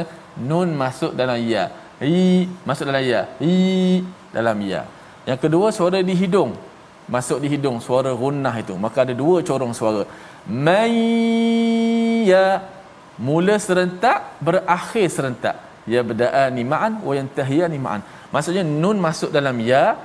Nun 0.49 0.69
masuk 0.81 1.17
dalam 1.17 1.41
ya 1.41 1.65
i 2.01 2.45
masuk 2.67 2.85
dalam 2.89 3.03
ya. 3.03 3.21
I 3.41 3.55
dalam 4.29 4.57
ya. 4.61 4.85
Yang 5.25 5.39
kedua 5.49 5.67
suara 5.73 5.99
di 6.03 6.13
hidung. 6.13 6.53
Masuk 7.07 7.39
di 7.43 7.47
hidung 7.47 7.79
suara 7.79 8.11
gunnah 8.11 8.53
itu. 8.59 8.75
Maka 8.75 9.07
ada 9.07 9.13
dua 9.15 9.39
corong 9.41 9.71
suara. 9.71 10.03
Man 10.47 10.91
ya 12.27 12.63
mula 13.17 13.55
serentak 13.57 14.37
berakhir 14.43 15.07
serentak. 15.09 15.55
Ya 15.87 16.03
ni 16.51 16.63
ma'an 16.67 16.99
wa 16.99 17.13
ni 17.15 17.79
ma'an. 17.79 18.01
Maksudnya 18.31 18.63
nun 18.63 18.99
masuk 18.99 19.31
dalam 19.31 19.55
ya 19.63 19.95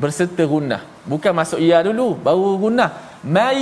berserta 0.00 0.48
gunnah 0.48 0.80
bukan 1.04 1.32
masuk 1.36 1.60
ya 1.60 1.84
dulu 1.84 2.16
baru 2.16 2.56
gunnah 2.56 3.20
mai 3.20 3.60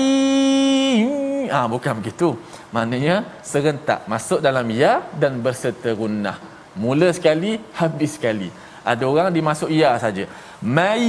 ah 1.51 1.65
ha, 1.65 1.67
bukan 1.67 1.99
begitu. 1.99 2.39
Maknanya 2.71 3.43
serentak. 3.43 4.07
Masuk 4.07 4.39
dalam 4.39 4.67
ya 4.71 5.03
dan 5.19 5.43
berserta 5.43 5.91
gunnah 5.99 6.58
mula 6.85 7.09
sekali 7.17 7.53
habis 7.81 8.15
sekali. 8.17 8.49
Ada 8.91 9.05
orang 9.11 9.29
dimasuk 9.37 9.69
ya 9.69 9.91
saja. 10.05 10.25
Mai 10.63 11.05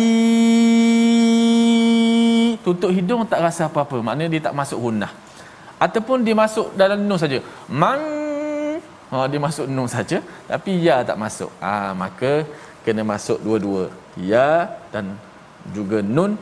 tutup 2.65 2.91
hidung 2.97 3.23
tak 3.31 3.39
rasa 3.45 3.61
apa-apa. 3.69 3.97
Maknanya 4.07 4.29
dia 4.33 4.41
tak 4.47 4.57
masuk 4.61 4.79
gunnah. 4.85 5.11
Ataupun 5.85 6.27
dia 6.27 6.35
masuk 6.43 6.67
dalam 6.81 6.99
nun 7.07 7.19
saja. 7.23 7.39
Man 7.81 8.01
ha 9.09 9.25
dia 9.31 9.39
masuk 9.47 9.65
nun 9.75 9.89
saja 9.95 10.19
tapi 10.51 10.71
ya 10.85 10.99
tak 11.09 11.17
masuk. 11.23 11.51
Ah 11.63 11.71
ha, 11.71 11.91
maka 12.03 12.31
kena 12.83 13.05
masuk 13.13 13.39
dua-dua. 13.45 13.83
Ya 14.19 14.75
dan 14.91 15.15
juga 15.77 16.03
nun 16.03 16.35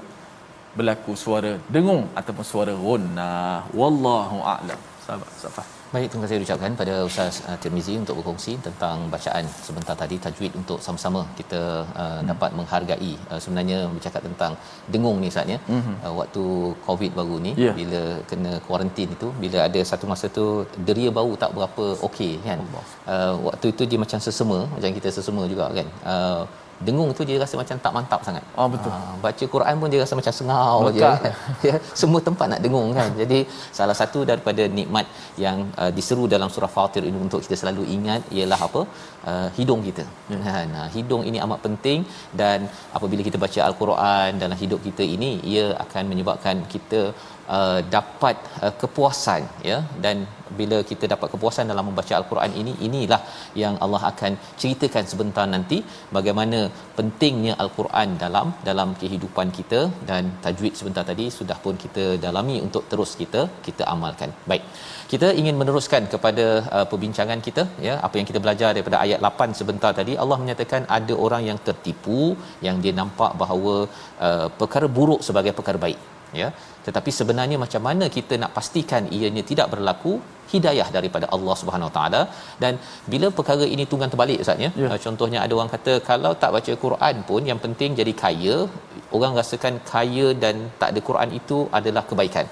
berlaku 0.73 1.13
suara 1.23 1.51
dengung 1.69 2.03
ataupun 2.19 2.45
suara 2.53 2.73
gunnah. 2.73 3.61
Wallahu 3.79 4.37
a'lam. 4.41 4.79
Sahabat 5.05 5.29
safah 5.43 5.76
Baik, 5.87 6.07
terima 6.11 6.23
kasih 6.27 6.43
ucapkan 6.43 6.71
pada 6.79 6.93
Ustaz 7.07 7.35
uh, 7.47 7.55
Tirmizi 7.63 7.93
untuk 7.95 8.15
berkongsi 8.19 8.53
tentang 8.65 9.07
bacaan 9.13 9.45
sebentar 9.67 9.95
tadi 10.01 10.15
tajwid 10.25 10.51
untuk 10.61 10.79
sama-sama 10.85 11.21
kita 11.39 11.61
uh, 11.95 12.19
hmm. 12.19 12.27
dapat 12.31 12.51
menghargai 12.59 13.13
uh, 13.31 13.39
sebenarnya 13.43 13.77
bercakap 13.95 14.21
tentang 14.27 14.53
dengung 14.91 15.23
ni 15.23 15.29
saatnya 15.35 15.57
hmm. 15.71 15.95
uh, 16.03 16.13
waktu 16.19 16.43
covid 16.87 17.11
baru 17.19 17.37
ni 17.45 17.51
yeah. 17.55 17.75
bila 17.79 18.03
kena 18.31 18.51
kuarantin 18.67 19.15
itu 19.15 19.31
bila 19.43 19.63
ada 19.67 19.81
satu 19.91 20.11
masa 20.11 20.27
tu 20.37 20.45
deria 20.87 21.07
bau 21.19 21.31
tak 21.43 21.55
berapa 21.55 21.85
okey 22.07 22.33
kan 22.47 22.59
uh, 23.07 23.33
waktu 23.47 23.71
itu 23.71 23.83
dia 23.87 23.99
macam 24.03 24.19
sesama 24.27 24.59
macam 24.75 24.91
kita 24.99 25.09
sesama 25.19 25.47
juga 25.53 25.71
kan 25.71 25.87
uh, 26.03 26.43
dengung 26.85 27.09
tu 27.17 27.23
dia 27.29 27.37
rasa 27.43 27.55
macam 27.61 27.77
tak 27.85 27.93
mantap 27.97 28.21
sangat. 28.27 28.43
Oh 28.59 28.67
betul. 28.73 28.91
Ha, 28.93 29.13
baca 29.25 29.45
Quran 29.53 29.75
pun 29.81 29.89
dia 29.93 30.01
rasa 30.03 30.15
macam 30.19 30.33
sengau 30.39 30.77
aja. 30.89 31.09
ya, 31.67 31.75
semua 32.01 32.19
tempat 32.27 32.47
nak 32.51 32.61
dengung 32.65 32.89
kan. 32.97 33.09
Jadi 33.21 33.39
salah 33.79 33.95
satu 34.01 34.21
daripada 34.31 34.65
nikmat 34.79 35.05
yang 35.45 35.57
uh, 35.81 35.91
diseru 35.97 36.25
dalam 36.35 36.49
surah 36.55 36.71
Fatir 36.75 37.03
ini 37.09 37.17
untuk 37.27 37.41
kita 37.45 37.57
selalu 37.61 37.85
ingat 37.97 38.21
ialah 38.37 38.59
apa? 38.67 38.81
Uh, 39.31 39.47
hidung 39.57 39.81
kita. 39.87 40.05
Ya. 40.33 40.39
Ha, 40.47 40.53
nah, 40.73 40.87
hidung 40.95 41.23
ini 41.29 41.39
amat 41.45 41.61
penting 41.67 41.99
dan 42.41 42.69
apabila 42.97 43.23
kita 43.29 43.39
baca 43.45 43.59
al-Quran 43.69 44.29
dalam 44.43 44.57
hidup 44.63 44.81
kita 44.87 45.05
ini 45.15 45.31
ia 45.53 45.65
akan 45.85 46.03
menyebabkan 46.13 46.57
kita 46.75 47.01
uh, 47.57 47.79
dapat 47.97 48.37
uh, 48.65 48.73
kepuasan 48.81 49.43
ya 49.71 49.79
dan 50.05 50.17
bila 50.59 50.77
kita 50.89 51.05
dapat 51.13 51.27
kepuasan 51.33 51.71
dalam 51.71 51.85
membaca 51.89 52.13
al-Quran 52.19 52.51
ini 52.61 52.73
inilah 52.87 53.21
yang 53.61 53.75
Allah 53.85 54.01
akan 54.11 54.33
ceritakan 54.61 55.05
sebentar 55.11 55.45
nanti 55.55 55.77
bagaimana 56.17 56.59
pentingnya 56.97 57.53
al-Quran 57.63 58.09
dalam 58.23 58.47
dalam 58.69 58.91
kehidupan 59.01 59.49
kita. 59.59 59.81
Dan 60.09 60.23
tajwid 60.45 60.73
sebentar 60.79 61.03
tadi 61.11 61.27
sudah 61.39 61.57
pun 61.65 61.75
kita 61.85 62.05
dalami 62.25 62.57
untuk 62.67 62.85
terus 62.91 63.13
kita 63.21 63.43
kita 63.67 63.85
amalkan. 63.93 64.31
Baik. 64.51 64.65
Kita 65.11 65.27
ingin 65.41 65.55
meneruskan 65.61 66.03
kepada 66.13 66.45
uh, 66.77 66.85
perbincangan 66.91 67.39
kita 67.47 67.63
ya. 67.87 67.95
Apa 68.07 68.15
yang 68.19 68.27
kita 68.31 68.41
belajar 68.45 68.69
daripada 68.75 68.99
ayat 69.05 69.19
8 69.31 69.59
sebentar 69.61 69.91
tadi 70.01 70.15
Allah 70.23 70.37
menyatakan 70.43 70.83
ada 70.99 71.13
orang 71.25 71.43
yang 71.49 71.59
tertipu 71.69 72.21
yang 72.67 72.77
dia 72.83 72.93
nampak 73.01 73.33
bahawa 73.41 73.75
uh, 74.27 74.47
perkara 74.61 74.89
buruk 74.99 75.21
sebagai 75.29 75.53
perkara 75.59 75.79
baik 75.87 75.99
ya. 76.41 76.47
Tetapi 76.85 77.11
sebenarnya 77.19 77.57
macam 77.65 77.81
mana 77.87 78.05
kita 78.17 78.33
nak 78.41 78.51
pastikan 78.57 79.05
ianya 79.17 79.43
tidak 79.51 79.69
berlaku 79.73 80.13
hidayah 80.53 80.87
daripada 80.97 81.25
Allah 81.35 81.55
Subhanahu 81.61 81.91
taala. 81.97 82.21
Dan 82.63 82.73
bila 83.13 83.29
perkara 83.39 83.65
ini 83.75 83.85
tunggang 83.91 84.11
terbalik 84.13 84.43
ustaz 84.43 84.65
ya? 84.65 84.69
Yeah. 84.81 84.99
contohnya 85.07 85.39
ada 85.45 85.53
orang 85.57 85.71
kata 85.75 85.95
kalau 86.11 86.31
tak 86.43 86.53
baca 86.57 86.73
Quran 86.85 87.15
pun 87.31 87.41
yang 87.51 87.59
penting 87.65 87.91
jadi 88.01 88.13
kaya 88.23 88.55
orang 89.17 89.33
rasakan 89.39 89.75
kaya 89.91 90.27
dan 90.43 90.55
tak 90.81 90.89
ada 90.93 91.01
Quran 91.09 91.31
itu 91.39 91.59
adalah 91.79 92.03
kebaikan 92.11 92.47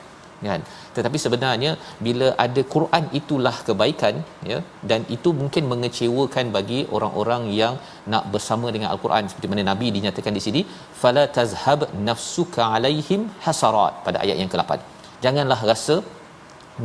kan? 0.51 0.61
Tetapi 0.97 1.17
sebenarnya 1.25 1.71
bila 2.07 2.27
ada 2.45 2.63
Quran 2.75 3.05
itulah 3.19 3.55
kebaikan 3.67 4.15
ya 4.51 4.59
dan 4.91 5.03
itu 5.17 5.31
mungkin 5.41 5.65
mengecewakan 5.73 6.47
bagi 6.57 6.81
orang-orang 6.97 7.45
yang 7.61 7.75
nak 8.13 8.25
bersama 8.35 8.67
dengan 8.77 8.89
al-Quran. 8.95 9.29
Seperti 9.31 9.49
mana 9.53 9.65
nabi 9.71 9.89
dinyatakan 9.99 10.35
di 10.39 10.43
sini 10.47 10.63
fala 11.03 11.25
tazhab 11.39 11.81
nafsuka 12.09 12.63
alaihim 12.75 13.23
hasarat 13.47 13.95
pada 14.07 14.19
ayat 14.25 14.39
yang 14.43 14.51
ke-8 14.53 14.93
janganlah 15.25 15.61
rasa 15.71 15.95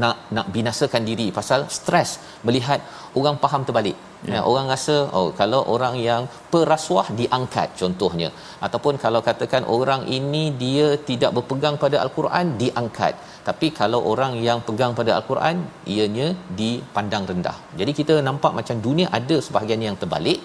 nak 0.03 0.17
nak 0.37 0.47
binasakan 0.55 1.03
diri 1.09 1.27
pasal 1.39 1.61
stres 1.77 2.11
melihat 2.47 2.81
orang 3.21 3.37
faham 3.43 3.63
terbalik. 3.69 3.97
Ya. 4.27 4.33
Ya, 4.35 4.41
orang 4.51 4.67
rasa 4.73 4.95
oh 5.19 5.29
kalau 5.41 5.61
orang 5.75 5.95
yang 6.09 6.23
perasuah 6.53 7.07
diangkat 7.21 7.69
contohnya. 7.81 8.29
Ataupun 8.67 8.95
kalau 9.05 9.21
katakan 9.29 9.65
orang 9.77 10.03
ini 10.19 10.45
dia 10.63 10.89
tidak 11.09 11.33
berpegang 11.37 11.77
pada 11.85 11.97
al-Quran 12.05 12.47
diangkat 12.63 13.15
tapi 13.49 13.67
kalau 13.79 14.01
orang 14.13 14.33
yang 14.49 14.59
pegang 14.69 14.93
pada 14.99 15.13
al-Quran 15.19 15.57
ianya 15.95 16.29
dipandang 16.61 17.25
rendah. 17.31 17.57
Jadi 17.81 17.93
kita 18.01 18.15
nampak 18.29 18.53
macam 18.59 18.79
dunia 18.87 19.09
ada 19.19 19.39
sebahagian 19.47 19.83
yang 19.89 19.99
terbalik. 20.03 20.41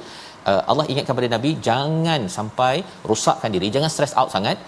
Uh, 0.49 0.61
Allah 0.71 0.85
ingatkan 0.91 1.17
pada 1.19 1.29
Nabi 1.35 1.51
jangan 1.67 2.23
sampai 2.37 2.73
rosakkan 3.11 3.53
diri, 3.55 3.69
jangan 3.75 3.91
stress 3.93 4.17
out 4.21 4.31
sangat. 4.35 4.59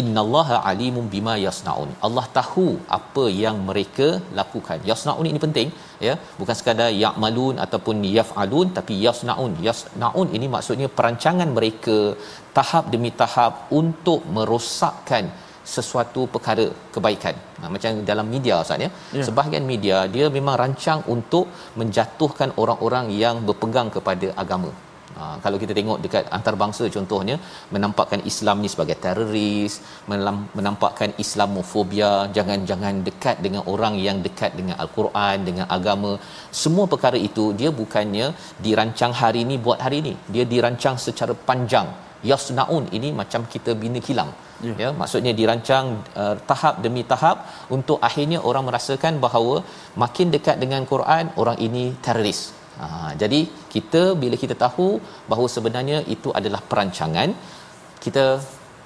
Innallaha 0.00 0.56
alimun 0.70 1.04
bima 1.12 1.34
yasnaun. 1.46 1.90
Allah 2.06 2.24
tahu 2.38 2.66
apa 2.96 3.24
yang 3.42 3.56
mereka 3.68 4.08
lakukan. 4.38 4.78
Yasnaun 4.90 5.26
ini 5.30 5.40
penting 5.44 5.68
ya 6.06 6.14
bukan 6.38 6.56
sekadar 6.60 6.88
ya'malun 7.02 7.56
ataupun 7.64 7.96
yaf'alun 8.16 8.68
tapi 8.78 8.94
yasnaun 9.06 9.52
yasnaun 9.66 10.28
ini 10.36 10.46
maksudnya 10.54 10.88
perancangan 10.98 11.50
mereka 11.58 11.96
tahap 12.58 12.86
demi 12.94 13.12
tahap 13.22 13.54
untuk 13.80 14.20
merosakkan 14.36 15.26
sesuatu 15.74 16.22
perkara 16.34 16.66
kebaikan. 16.94 17.34
Ha, 17.60 17.68
macam 17.74 18.00
dalam 18.10 18.26
media 18.34 18.56
Ustaz 18.64 18.84
ya. 18.84 18.90
ya. 19.18 19.24
Sebahagian 19.28 19.66
media 19.72 19.98
dia 20.14 20.26
memang 20.38 20.56
rancang 20.62 21.02
untuk 21.14 21.46
menjatuhkan 21.80 22.52
orang-orang 22.62 23.06
yang 23.24 23.38
berpegang 23.48 23.90
kepada 23.96 24.28
agama. 24.44 24.72
Ha, 25.16 25.24
kalau 25.42 25.58
kita 25.62 25.72
tengok 25.78 25.98
dekat 26.04 26.24
antarabangsa 26.36 26.84
contohnya 26.94 27.36
menampakkan 27.74 28.20
Islam 28.30 28.56
ni 28.62 28.68
sebagai 28.72 28.96
teroris, 29.04 29.74
menampakkan 30.56 31.10
Islamofobia, 31.24 32.12
jangan-jangan 32.36 32.94
dekat 33.08 33.36
dengan 33.44 33.62
orang 33.74 33.94
yang 34.06 34.18
dekat 34.26 34.52
dengan 34.58 34.76
al-Quran, 34.84 35.36
dengan 35.48 35.66
agama. 35.76 36.12
Semua 36.62 36.86
perkara 36.94 37.20
itu 37.28 37.44
dia 37.60 37.70
bukannya 37.82 38.28
dirancang 38.66 39.14
hari 39.20 39.42
ini 39.46 39.56
buat 39.66 39.78
hari 39.86 39.98
ini. 40.04 40.14
Dia 40.36 40.46
dirancang 40.54 40.98
secara 41.06 41.36
panjang. 41.50 41.88
Yasnaun 42.30 42.84
ini 42.96 43.08
macam 43.20 43.40
kita 43.54 43.70
bina 43.82 44.02
kilang. 44.08 44.32
Ya, 44.66 44.74
ya 44.82 44.90
maksudnya 45.00 45.32
dirancang 45.38 45.86
uh, 46.22 46.36
tahap 46.50 46.74
demi 46.84 47.02
tahap 47.12 47.36
untuk 47.76 47.98
akhirnya 48.08 48.38
orang 48.48 48.64
merasakan 48.68 49.18
bahawa 49.24 49.56
makin 50.02 50.28
dekat 50.34 50.58
dengan 50.62 50.84
Quran 50.92 51.34
orang 51.42 51.58
ini 51.66 51.84
teroris. 52.06 52.40
Ha, 52.82 52.86
jadi 53.22 53.40
kita 53.74 54.02
bila 54.22 54.36
kita 54.44 54.54
tahu 54.62 54.86
bahawa 55.30 55.48
sebenarnya 55.56 55.98
itu 56.14 56.30
adalah 56.38 56.60
perancangan, 56.70 57.30
kita 58.04 58.24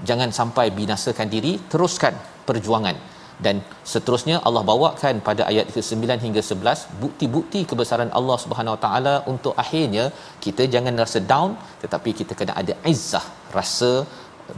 jangan 0.08 0.30
sampai 0.38 0.66
binasakan 0.80 1.28
diri, 1.34 1.52
teruskan 1.72 2.16
perjuangan. 2.48 3.16
Dan 3.46 3.56
seterusnya 3.90 4.36
Allah 4.46 4.62
bawakan 4.70 5.22
pada 5.26 5.42
ayat 5.50 5.66
ke-9 5.74 6.04
hingga 6.26 6.42
11 6.42 6.98
bukti-bukti 7.02 7.60
kebesaran 7.70 8.10
Allah 8.18 8.36
Subhanahu 8.44 8.74
Wa 8.76 8.80
Taala 8.84 9.14
untuk 9.32 9.54
akhirnya 9.62 10.04
kita 10.44 10.66
jangan 10.74 10.94
rasa 11.02 11.20
down 11.32 11.54
tetapi 11.82 12.12
kita 12.20 12.34
kena 12.38 12.54
ada 12.62 12.74
izzah 12.92 13.22
rasa 13.58 13.90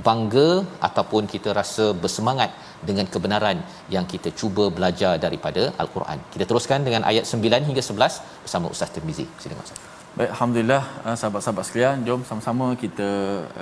bangga 0.08 0.48
ataupun 0.88 1.22
kita 1.32 1.50
rasa 1.60 1.86
bersemangat 2.02 2.50
dengan 2.88 3.06
kebenaran 3.14 3.58
yang 3.94 4.04
kita 4.12 4.30
cuba 4.40 4.64
belajar 4.76 5.12
daripada 5.24 5.62
al-Quran. 5.82 6.18
Kita 6.34 6.44
teruskan 6.50 6.86
dengan 6.86 7.04
ayat 7.10 7.24
9 7.32 7.68
hingga 7.68 7.82
11 7.90 8.44
bersama 8.44 8.66
Ustaz 8.74 8.92
Tirmizi. 8.94 9.26
Silakan 9.42 9.64
Ustaz. 9.66 9.80
Baik, 10.18 10.30
alhamdulillah 10.34 10.82
uh, 11.06 11.16
sahabat-sahabat 11.20 11.64
sekalian, 11.66 11.98
jom 12.06 12.22
sama-sama 12.30 12.66
kita 12.84 13.08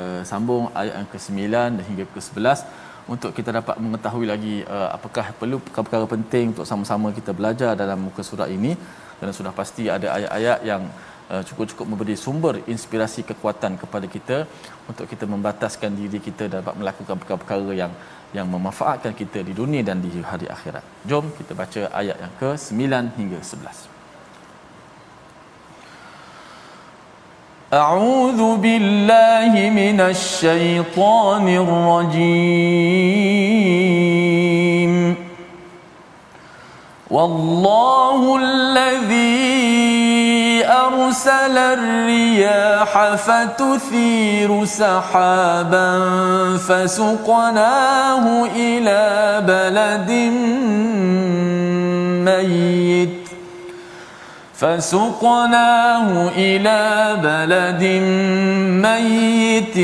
uh, 0.03 0.21
sambung 0.31 0.65
ayat 0.81 0.95
yang 1.01 1.09
ke-9 1.13 1.41
dan 1.77 1.83
hingga 1.89 2.05
ke-11 2.15 2.59
untuk 3.15 3.31
kita 3.37 3.51
dapat 3.59 3.77
mengetahui 3.85 4.27
lagi 4.33 4.55
uh, 4.77 4.89
apakah 4.97 5.27
perlu 5.41 5.59
perkara-perkara 5.67 6.07
penting 6.15 6.47
untuk 6.53 6.67
sama-sama 6.71 7.09
kita 7.19 7.33
belajar 7.39 7.71
dalam 7.83 8.01
muka 8.07 8.25
surat 8.31 8.49
ini 8.57 8.73
dan 9.21 9.33
sudah 9.39 9.53
pasti 9.61 9.85
ada 9.97 10.09
ayat-ayat 10.17 10.59
yang 10.71 10.83
uh, 11.34 11.44
cukup-cukup 11.48 11.86
memberi 11.92 12.16
sumber 12.26 12.56
inspirasi 12.74 13.22
kekuatan 13.30 13.74
kepada 13.82 14.08
kita 14.16 14.38
untuk 14.90 15.06
kita 15.12 15.26
membataskan 15.34 15.92
diri 16.02 16.20
kita 16.28 16.48
dapat 16.58 16.74
melakukan 16.82 17.16
perkara-perkara 17.22 17.74
yang 17.82 17.94
yang 18.38 18.48
memanfaatkan 18.54 19.14
kita 19.22 19.40
di 19.48 19.54
dunia 19.62 19.82
dan 19.90 19.98
di 20.04 20.10
hari 20.32 20.48
akhirat. 20.56 20.84
Jom 21.10 21.26
kita 21.40 21.54
baca 21.62 21.82
ayat 22.02 22.18
yang 22.24 22.34
ke-9 22.42 22.82
hingga 23.20 23.40
11. 23.42 23.94
أعوذ 27.74 28.42
بالله 28.64 29.54
من 29.82 29.98
الشيطان 30.14 31.46
الرجيم 31.64 32.94
والله 37.10 38.22
الذي 38.46 39.27
أرسل 41.09 41.59
الرياح 41.59 43.15
فتثير 43.15 44.65
سحابا 44.65 46.01
فسقناه 46.69 48.45
إلى 48.57 49.43
بلد 49.47 50.11
ميت 52.29 53.29
فسقناه 54.55 56.29
إلى 56.37 57.17
بلد 57.23 57.85
ميت 58.85 59.79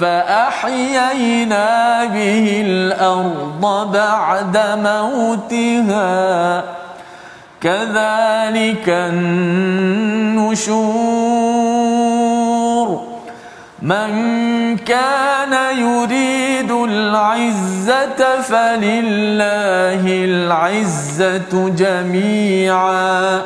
فأحيينا 0.00 1.66
به 2.04 2.62
الأرض 2.66 3.90
بعد 3.92 4.56
موتها 4.84 6.08
كذلك 7.62 8.88
النشور. 8.88 9.48
من 13.82 14.76
كان 14.76 15.78
يريد 15.78 16.70
العزة 16.70 18.40
فلله 18.40 20.04
العزة 20.06 21.68
جميعا. 21.68 23.42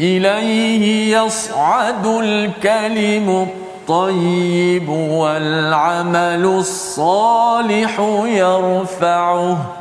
إليه 0.00 1.16
يصعد 1.18 2.06
الكلم 2.06 3.48
الطيب 3.48 4.88
والعمل 4.88 6.44
الصالح 6.44 8.00
يرفعه. 8.24 9.77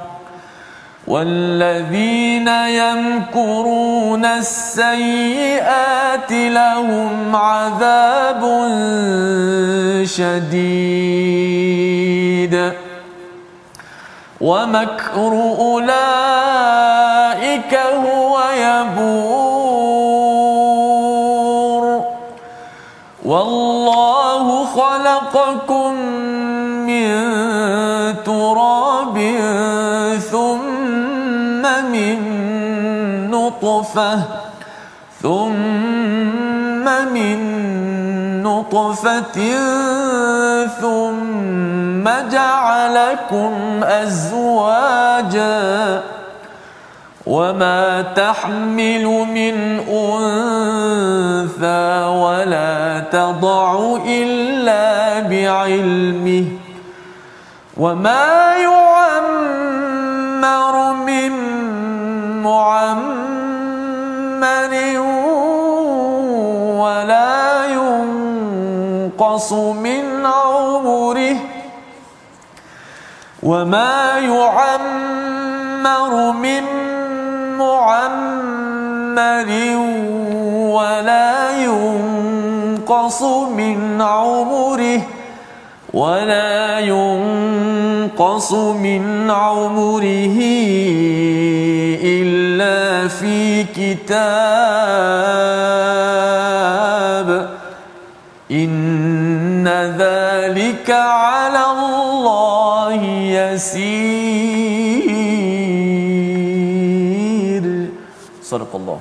والذين 1.07 2.47
يمكرون 2.47 4.25
السيئات 4.25 6.31
لهم 6.31 7.35
عذاب 7.35 8.41
شديد. 10.03 11.77
ومكر 14.41 15.31
أولئك 15.59 17.75
هو 17.75 18.39
يبور. 18.57 19.47
والله 23.25 24.65
خلقكم 24.65 25.93
من 26.87 27.36
نطفة 33.87 34.19
ثم 35.21 36.85
من 37.13 37.39
نطفة 38.43 39.37
ثم 40.81 42.09
جعلكم 42.31 43.53
أزواجا. 43.83 45.57
وما 47.27 48.01
تحمل 48.15 49.05
من 49.05 49.79
أنثى 49.89 51.03
ولا 52.07 53.03
تضع 53.11 53.97
إلا 54.07 55.19
بعلمه. 55.19 56.45
وما 57.77 58.55
يعمر 58.55 59.95
من 60.93 61.31
معمر 62.43 63.16
ولا 66.77 67.65
ينقص 67.65 69.53
من 69.53 70.25
عمره 70.25 71.35
وما 73.43 74.19
يعمر 74.19 75.31
من 76.31 76.63
معمر 77.57 79.49
ولا 80.73 81.51
ينقص 81.51 83.21
من 83.57 84.01
عمره 84.01 85.01
ولا 85.93 86.79
ينقص 86.79 88.53
من 88.53 89.31
عمره 89.31 90.39
في 93.08 93.64
كتاب 93.64 94.22
إن 98.50 99.68
ذلك 99.98 100.90
على 100.90 101.64
الله 101.72 103.02
يسير 107.02 107.88
صدق 108.42 108.76
الله 108.76 109.00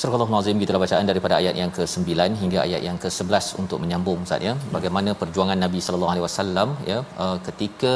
Surah 0.00 0.16
Al-Azim 0.22 0.58
kita 0.62 0.80
bacaan 0.82 1.06
daripada 1.10 1.34
ayat 1.38 1.54
yang 1.60 1.70
ke-9 1.76 2.08
hingga 2.40 2.58
ayat 2.64 2.80
yang 2.86 2.96
ke-11 3.02 3.46
untuk 3.62 3.78
menyambung 3.82 4.18
Ustaz 4.26 4.44
ya. 4.48 4.52
Bagaimana 4.74 5.10
perjuangan 5.20 5.58
Nabi 5.64 5.80
sallallahu 5.84 6.12
alaihi 6.12 6.24
wasallam 6.26 6.68
ya. 6.90 6.98
Uh, 7.24 7.36
ketika 7.46 7.94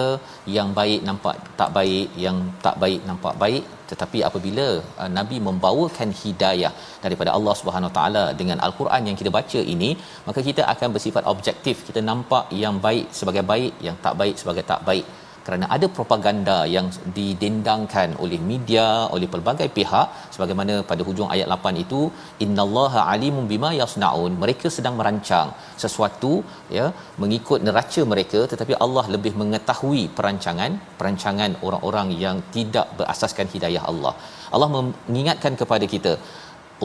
yang 0.56 0.70
baik 0.78 1.00
nampak 1.08 1.36
tak 1.60 1.70
baik, 1.76 2.08
yang 2.24 2.38
tak 2.64 2.78
baik 2.84 3.02
nampak 3.10 3.36
baik. 3.42 3.64
Tetapi 3.90 4.18
apabila 4.28 4.66
uh, 5.02 5.10
Nabi 5.18 5.38
membawakan 5.48 6.10
hidayah 6.22 6.72
daripada 7.04 7.30
Allah 7.36 7.56
Subhanahu 7.60 7.92
taala 7.98 8.24
dengan 8.40 8.60
al-Quran 8.68 9.10
yang 9.10 9.18
kita 9.20 9.32
baca 9.38 9.62
ini 9.74 9.90
maka 10.28 10.42
kita 10.48 10.64
akan 10.74 10.96
bersifat 10.96 11.26
objektif. 11.34 11.84
Kita 11.90 12.02
nampak 12.10 12.46
yang 12.64 12.78
baik 12.88 13.08
sebagai 13.20 13.44
baik 13.52 13.74
yang 13.88 13.98
tak 14.06 14.16
baik 14.22 14.36
sebagai 14.42 14.64
tak 14.72 14.82
baik 14.88 15.04
kerana 15.46 15.66
ada 15.76 15.86
propaganda 15.96 16.56
yang 16.74 16.86
didendangkan 17.18 18.10
oleh 18.24 18.38
media 18.50 18.86
oleh 19.14 19.28
pelbagai 19.34 19.68
pihak 19.78 20.06
sebagaimana 20.34 20.74
pada 20.90 21.02
hujung 21.08 21.30
ayat 21.34 21.48
8 21.56 21.84
itu 21.84 22.00
innallaha 22.46 23.00
alimun 23.14 23.46
bima 23.52 23.70
yasnaun. 23.80 24.34
Mereka 24.42 24.66
sedang 24.76 24.96
merancang 25.00 25.48
sesuatu 25.84 26.32
ya 26.78 26.86
mengikut 27.22 27.60
neraca 27.68 28.02
mereka 28.12 28.42
tetapi 28.52 28.74
Allah 28.84 29.04
lebih 29.14 29.34
mengetahui 29.42 30.04
perancangan 30.18 30.72
perancangan 31.00 31.52
orang-orang 31.68 32.10
yang 32.26 32.38
tidak 32.56 32.86
berasaskan 33.00 33.48
hidayah 33.56 33.84
Allah. 33.92 34.14
Allah 34.54 34.70
mengingatkan 34.76 35.54
kepada 35.62 35.88
kita 35.96 36.14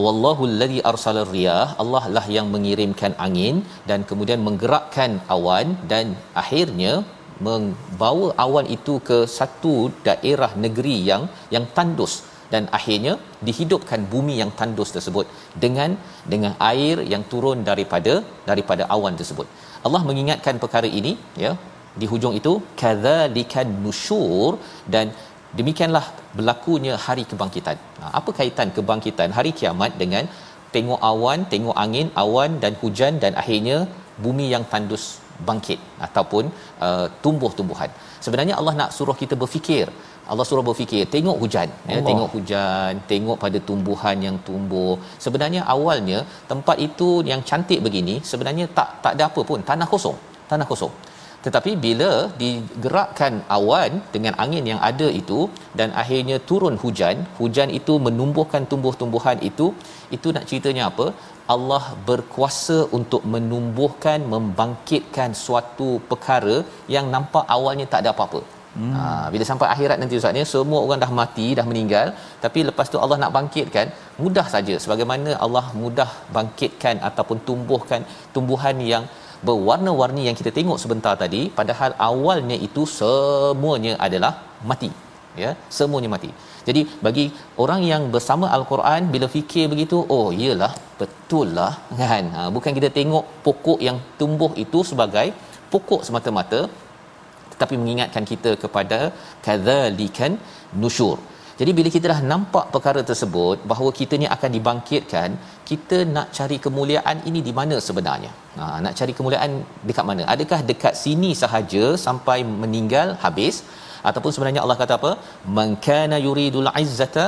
wallahu 0.04 0.42
allazi 0.50 0.80
arsala 0.90 1.22
riyah. 1.34 1.66
Allah 1.82 2.04
lah 2.16 2.26
yang 2.36 2.48
mengirimkan 2.54 3.12
angin 3.26 3.56
dan 3.90 4.00
kemudian 4.10 4.40
menggerakkan 4.48 5.12
awan 5.36 5.68
dan 5.92 6.06
akhirnya 6.42 6.92
membawa 7.46 8.28
awan 8.44 8.66
itu 8.76 8.94
ke 9.08 9.18
satu 9.38 9.74
daerah 10.06 10.50
negeri 10.64 10.96
yang 11.10 11.22
yang 11.54 11.66
tandus 11.76 12.14
dan 12.52 12.64
akhirnya 12.78 13.12
dihidupkan 13.46 14.00
bumi 14.12 14.34
yang 14.40 14.50
tandus 14.58 14.90
tersebut 14.96 15.26
dengan 15.64 15.90
dengan 16.32 16.52
air 16.70 16.96
yang 17.12 17.22
turun 17.32 17.60
daripada 17.70 18.14
daripada 18.50 18.84
awan 18.96 19.16
tersebut. 19.20 19.46
Allah 19.86 20.02
mengingatkan 20.08 20.56
perkara 20.64 20.88
ini 21.00 21.12
ya 21.44 21.52
di 22.00 22.06
hujung 22.12 22.34
itu 22.40 22.52
kadzalikan 22.80 23.68
nusyur 23.84 24.52
dan 24.94 25.12
demikianlah 25.58 26.06
berlakunya 26.36 26.94
hari 27.06 27.24
kebangkitan. 27.30 27.76
Apa 28.20 28.30
kaitan 28.38 28.70
kebangkitan 28.76 29.30
hari 29.38 29.52
kiamat 29.58 29.92
dengan 30.02 30.24
tengok 30.74 31.00
awan, 31.12 31.40
tengok 31.52 31.76
angin, 31.84 32.08
awan 32.24 32.60
dan 32.62 32.72
hujan 32.80 33.14
dan 33.22 33.32
akhirnya 33.42 33.78
bumi 34.24 34.46
yang 34.54 34.64
tandus 34.72 35.04
bangkit 35.48 35.78
ataupun 36.06 36.44
uh, 36.86 37.06
tumbuh-tumbuhan. 37.24 37.90
Sebenarnya 38.24 38.54
Allah 38.60 38.74
nak 38.80 38.92
suruh 38.96 39.16
kita 39.22 39.36
berfikir. 39.42 39.88
Allah 40.32 40.44
suruh 40.48 40.64
berfikir, 40.68 41.02
tengok 41.14 41.36
hujan, 41.42 41.68
ya, 41.90 41.98
tengok 42.08 42.30
hujan, 42.34 42.92
tengok 43.10 43.36
pada 43.42 43.58
tumbuhan 43.68 44.16
yang 44.26 44.36
tumbuh. 44.46 44.94
Sebenarnya 45.24 45.60
awalnya 45.74 46.18
tempat 46.50 46.76
itu 46.86 47.08
yang 47.30 47.42
cantik 47.48 47.78
begini, 47.86 48.14
sebenarnya 48.30 48.66
tak 48.78 48.88
tak 49.04 49.12
ada 49.16 49.24
apa 49.30 49.42
pun, 49.50 49.62
tanah 49.68 49.86
kosong, 49.92 50.16
tanah 50.50 50.66
kosong. 50.72 50.94
Tetapi 51.46 51.72
bila 51.84 52.10
digerakkan 52.42 53.34
awan 53.56 53.90
dengan 54.14 54.34
angin 54.44 54.64
yang 54.70 54.80
ada 54.88 55.06
itu 55.20 55.40
dan 55.78 55.88
akhirnya 56.02 56.36
turun 56.48 56.74
hujan, 56.82 57.16
hujan 57.38 57.70
itu 57.78 57.94
menumbuhkan 58.06 58.66
tumbuh-tumbuhan 58.70 59.38
itu, 59.50 59.66
itu 60.16 60.28
nak 60.36 60.46
ceritanya 60.50 60.84
apa? 60.90 61.06
Allah 61.54 61.84
berkuasa 62.08 62.78
untuk 62.98 63.22
menumbuhkan 63.34 64.20
membangkitkan 64.34 65.30
suatu 65.44 65.88
perkara 66.10 66.56
yang 66.94 67.08
nampak 67.14 67.44
awalnya 67.56 67.86
tak 67.92 68.02
ada 68.02 68.10
apa-apa. 68.14 68.40
Hmm. 68.78 68.92
Ha, 68.94 69.02
bila 69.32 69.44
sampai 69.50 69.68
akhirat 69.74 69.98
nanti 70.00 70.18
ustaz 70.18 70.34
ni 70.36 70.42
semua 70.54 70.80
orang 70.84 70.98
dah 71.02 71.12
mati 71.20 71.46
dah 71.58 71.64
meninggal 71.68 72.08
tapi 72.42 72.60
lepas 72.68 72.90
tu 72.92 72.98
Allah 73.04 73.16
nak 73.22 73.32
bangkitkan 73.36 73.86
mudah 74.22 74.44
saja 74.54 74.74
sebagaimana 74.84 75.30
Allah 75.44 75.64
mudah 75.82 76.10
bangkitkan 76.36 76.98
ataupun 77.08 77.38
tumbuhkan 77.48 78.02
tumbuhan 78.34 78.76
yang 78.92 79.06
berwarna-warni 79.48 80.22
yang 80.28 80.36
kita 80.40 80.52
tengok 80.58 80.80
sebentar 80.82 81.14
tadi 81.22 81.40
padahal 81.60 81.92
awalnya 82.08 82.58
itu 82.68 82.84
semuanya 82.98 83.94
adalah 84.08 84.32
mati 84.72 84.90
ya 85.44 85.52
semuanya 85.78 86.10
mati 86.16 86.30
jadi 86.68 86.80
bagi 87.06 87.24
orang 87.64 87.82
yang 87.90 88.02
bersama 88.14 88.46
al-Quran 88.56 89.10
bila 89.14 89.26
fikir 89.36 89.64
begitu 89.74 89.98
oh 90.16 90.28
iyalah 90.40 90.72
betul 91.00 91.48
lah 91.58 91.72
kan 92.00 92.24
ha, 92.36 92.48
bukan 92.56 92.72
kita 92.78 92.90
tengok 92.98 93.24
pokok 93.46 93.78
yang 93.88 94.00
tumbuh 94.20 94.52
itu 94.64 94.80
sebagai 94.90 95.28
pokok 95.72 96.02
semata-mata 96.08 96.60
tetapi 97.52 97.74
mengingatkan 97.80 98.24
kita 98.32 98.50
kepada 98.64 99.00
kadzalikan 99.46 100.32
nusyur 100.82 101.18
jadi 101.60 101.72
bila 101.76 101.88
kita 101.94 102.06
dah 102.12 102.20
nampak 102.30 102.64
perkara 102.72 103.00
tersebut 103.10 103.64
bahawa 103.70 103.90
kita 103.98 104.14
ni 104.22 104.26
akan 104.34 104.50
dibangkitkan, 104.56 105.28
kita 105.68 105.98
nak 106.14 106.28
cari 106.36 106.56
kemuliaan 106.64 107.24
ini 107.28 107.40
di 107.46 107.52
mana 107.58 107.76
sebenarnya? 107.86 108.32
Ha, 108.58 108.64
nak 108.84 108.92
cari 108.98 109.12
kemuliaan 109.18 109.52
dekat 109.88 110.04
mana? 110.10 110.22
Adakah 110.34 110.60
dekat 110.70 110.94
sini 111.04 111.30
sahaja 111.42 111.84
sampai 112.06 112.38
meninggal 112.62 113.16
habis 113.24 113.64
ataupun 114.10 114.32
sebenarnya 114.34 114.62
Allah 114.64 114.78
kata 114.82 114.94
apa? 115.00 115.12
Man 115.58 115.70
kana 115.86 116.18
yuridul 116.26 116.70
izzata 116.84 117.24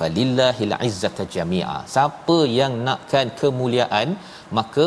falillahil 0.00 0.74
izzata 0.88 1.24
jami'a. 1.36 1.78
Siapa 1.94 2.38
yang 2.58 2.74
nakkan 2.88 3.28
kemuliaan, 3.40 4.10
maka 4.58 4.86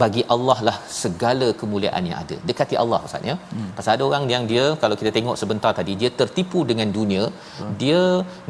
bagi 0.00 0.22
Allah 0.34 0.58
lah 0.68 0.76
segala 1.00 1.48
kemuliaan 1.60 2.04
yang 2.08 2.18
ada. 2.22 2.36
Dekati 2.48 2.74
Allah 2.82 3.00
Ustaz 3.08 3.28
ya. 3.30 3.36
Hmm. 3.54 3.70
Pasal 3.76 3.92
ada 3.96 4.04
orang 4.08 4.24
yang 4.34 4.44
dia 4.52 4.64
kalau 4.82 4.96
kita 5.00 5.10
tengok 5.16 5.36
sebentar 5.42 5.72
tadi 5.78 5.94
dia 6.02 6.10
tertipu 6.20 6.60
dengan 6.70 6.88
dunia, 6.98 7.24
hmm. 7.28 7.72
dia 7.82 8.02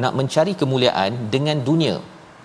nak 0.05 0.14
mencari 0.20 0.55
kemuliaan 0.62 1.12
dengan 1.35 1.59
dunia. 1.70 1.97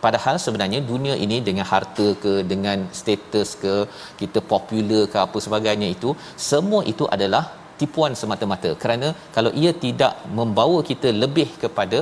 Padahal 0.06 0.36
sebenarnya 0.46 0.80
dunia 0.90 1.16
ini 1.26 1.38
dengan 1.48 1.66
harta 1.72 2.08
ke 2.24 2.34
dengan 2.52 2.80
status 3.00 3.50
ke 3.64 3.76
kita 4.20 4.40
popular 4.52 5.04
ke 5.14 5.18
apa 5.26 5.38
sebagainya 5.46 5.88
itu 5.96 6.10
semua 6.50 6.82
itu 6.92 7.06
adalah 7.16 7.44
tipuan 7.82 8.14
semata-mata. 8.22 8.72
Kerana 8.84 9.10
kalau 9.36 9.52
ia 9.62 9.72
tidak 9.86 10.14
membawa 10.40 10.80
kita 10.90 11.12
lebih 11.24 11.50
kepada 11.64 12.00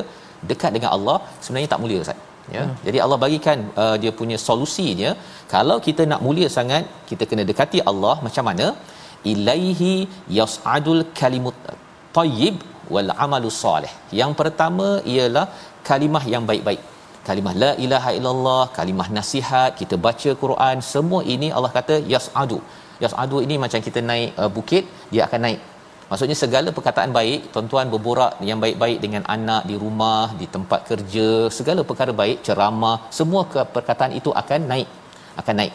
dekat 0.49 0.71
dengan 0.76 0.91
Allah 0.95 1.17
sebenarnya 1.43 1.71
tak 1.73 1.82
mulia 1.84 1.99
Ustaz. 2.05 2.21
Ya? 2.55 2.63
Hmm. 2.63 2.73
jadi 2.86 2.97
Allah 3.03 3.17
bagikan 3.23 3.59
uh, 3.84 3.95
dia 4.01 4.11
punya 4.19 4.38
solusinya. 4.47 5.11
Kalau 5.53 5.78
kita 5.88 6.03
nak 6.11 6.21
mulia 6.26 6.49
sangat 6.57 6.86
kita 7.09 7.23
kena 7.30 7.43
dekati 7.51 7.80
Allah 7.91 8.15
macam 8.28 8.45
mana? 8.49 8.67
Ilaihi 9.32 9.93
yasadul 10.39 11.03
kalimut 11.19 11.57
tayyib 12.17 12.57
wal 12.93 13.11
amalu 13.26 13.49
soleh 13.61 13.93
yang 14.19 14.34
pertama 14.41 14.88
ialah 15.13 15.45
kalimah 15.89 16.23
yang 16.34 16.43
baik-baik. 16.51 16.84
Kalimah 17.28 17.53
la 17.63 17.71
ilaha 17.86 18.09
illallah 18.17 18.63
kalimah 18.78 19.07
nasihat 19.17 19.71
kita 19.80 19.95
baca 20.07 20.32
Quran 20.43 20.78
semua 20.93 21.21
ini 21.36 21.47
Allah 21.57 21.71
kata 21.78 21.95
yasadu 22.13 22.59
yasadu 23.03 23.39
ini 23.45 23.55
macam 23.63 23.79
kita 23.87 24.01
naik 24.09 24.29
uh, 24.41 24.51
bukit 24.57 24.83
dia 25.13 25.23
akan 25.27 25.41
naik 25.47 25.61
Maksudnya 26.09 26.37
segala 26.41 26.69
perkataan 26.77 27.11
baik, 27.17 27.39
tuan-tuan 27.53 27.89
berborak 27.93 28.33
yang 28.49 28.59
baik-baik 28.63 28.97
dengan 29.05 29.23
anak 29.35 29.61
di 29.69 29.75
rumah, 29.83 30.25
di 30.41 30.45
tempat 30.55 30.81
kerja, 30.89 31.29
segala 31.57 31.81
perkara 31.89 32.13
baik, 32.21 32.37
ceramah, 32.45 32.97
semua 33.17 33.41
perkataan 33.75 34.13
itu 34.19 34.29
akan 34.41 34.69
naik, 34.71 34.89
akan 35.41 35.55
naik. 35.61 35.73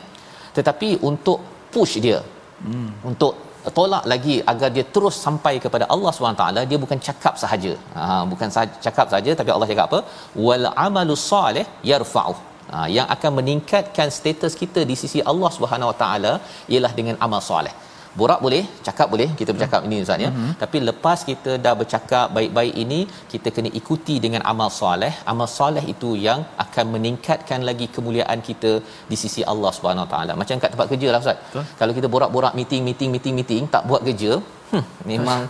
Tetapi 0.57 0.89
untuk 1.11 1.41
push 1.75 1.95
dia, 2.05 2.19
hmm. 2.63 2.91
untuk 3.11 3.35
tolak 3.79 4.05
lagi 4.13 4.37
agar 4.53 4.69
dia 4.77 4.85
terus 4.95 5.17
sampai 5.27 5.55
kepada 5.65 5.85
Allah 5.95 6.11
SWT 6.17 6.45
dia 6.71 6.79
bukan 6.85 6.99
cakap 7.07 7.35
sahaja 7.43 7.73
ha, 7.97 8.05
bukan 8.31 8.49
sah- 8.55 8.79
cakap 8.87 9.07
saja 9.15 9.31
tapi 9.41 9.51
Allah 9.55 9.69
cakap 9.71 9.85
apa 9.91 10.01
wal 10.47 10.67
amalu 10.87 11.15
salih 11.31 11.65
yarfa'u 11.91 12.35
ha, 12.73 12.87
yang 12.97 13.07
akan 13.15 13.33
meningkatkan 13.39 14.09
status 14.19 14.55
kita 14.63 14.83
di 14.91 14.97
sisi 15.03 15.21
Allah 15.33 15.51
Subhanahu 15.57 15.93
Wa 15.93 15.99
Taala 16.03 16.33
ialah 16.73 16.93
dengan 16.99 17.17
amal 17.27 17.43
soleh. 17.51 17.75
Borak 18.19 18.41
boleh? 18.45 18.63
Cakap 18.87 19.07
boleh? 19.13 19.27
Kita 19.41 19.51
bercakap 19.55 19.81
ini 19.87 19.97
ustaz 20.05 20.23
ya? 20.25 20.31
Mm-hmm. 20.31 20.53
tapi 20.63 20.79
lepas 20.89 21.19
kita 21.29 21.53
dah 21.65 21.75
bercakap 21.81 22.27
baik-baik 22.37 22.75
ini 22.85 23.01
kita 23.33 23.49
kena 23.57 23.71
ikuti 23.81 24.15
dengan 24.25 24.43
amal 24.53 24.71
soleh. 24.79 25.13
Amal 25.33 25.49
soleh 25.59 25.85
itu 25.95 26.11
yang 26.27 26.41
akan 26.65 26.87
meningkatkan 26.95 27.63
lagi 27.69 27.87
kemuliaan 27.97 28.41
kita 28.49 28.73
di 29.11 29.19
sisi 29.23 29.45
Allah 29.53 29.71
Subhanahu 29.77 30.09
taala. 30.15 30.35
Macam 30.43 30.63
kat 30.65 30.73
tempat 30.75 30.89
kerja 30.93 31.09
lah 31.15 31.21
ustaz. 31.25 31.39
Betul. 31.47 31.65
kalau 31.81 31.93
kita 31.99 32.11
borak-borak 32.15 32.57
meeting 32.61 32.83
meeting 32.89 33.11
meeting 33.15 33.37
meeting 33.41 33.63
tak 33.75 33.85
buat 33.91 34.03
kerja 34.09 34.33
hmm, 34.73 34.85
memang 35.13 35.41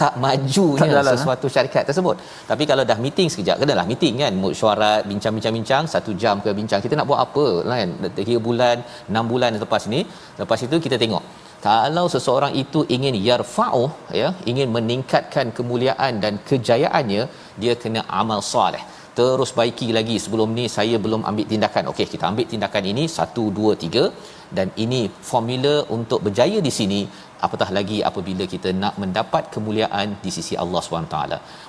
tak 0.00 0.12
majunya 0.24 0.90
tak 0.96 1.16
sesuatu 1.16 1.46
syarikat 1.54 1.82
tersebut. 1.88 2.16
Tapi 2.50 2.64
kalau 2.70 2.84
dah 2.90 2.98
meeting 3.04 3.28
sekejap, 3.32 3.56
kenalah 3.62 3.86
meeting 3.90 4.14
kan, 4.22 4.32
mesyuarat, 4.42 5.02
bincang-bincang-bincang, 5.10 5.84
satu 5.94 6.12
jam 6.22 6.36
ke 6.44 6.52
bincang. 6.58 6.80
Kita 6.84 6.94
nak 7.00 7.08
buat 7.10 7.20
apa 7.26 7.46
kan? 7.70 7.90
Tiga 8.18 8.36
bulan, 8.48 8.76
enam 9.10 9.24
bulan 9.32 9.58
lepas 9.64 9.84
ni, 9.94 10.00
lepas 10.42 10.60
itu 10.68 10.78
kita 10.86 10.98
tengok 11.04 11.24
kalau 11.66 12.04
seseorang 12.14 12.52
itu 12.62 12.80
ingin 12.96 13.14
yarfa'u 13.28 13.84
ya 14.20 14.28
ingin 14.50 14.68
meningkatkan 14.76 15.46
kemuliaan 15.56 16.12
dan 16.24 16.34
kejayaannya 16.48 17.22
dia 17.62 17.74
kena 17.82 18.02
amal 18.20 18.40
soleh 18.52 18.82
terus 19.18 19.50
baiki 19.58 19.88
lagi 19.98 20.16
sebelum 20.24 20.48
ni 20.58 20.64
saya 20.76 20.96
belum 21.04 21.22
ambil 21.30 21.46
tindakan 21.52 21.84
okey 21.92 22.06
kita 22.14 22.24
ambil 22.30 22.46
tindakan 22.52 22.84
ini 22.92 23.04
1 23.18 23.46
2 23.60 23.84
3 23.84 24.56
dan 24.56 24.68
ini 24.84 25.00
formula 25.30 25.74
untuk 25.96 26.20
berjaya 26.26 26.58
di 26.66 26.72
sini 26.78 27.00
apatah 27.46 27.68
lagi 27.76 27.98
apabila 28.08 28.44
kita 28.54 28.70
nak 28.82 28.94
mendapat 29.02 29.44
kemuliaan 29.54 30.08
di 30.24 30.30
sisi 30.36 30.54
Allah 30.64 30.80
SWT 30.82 31.16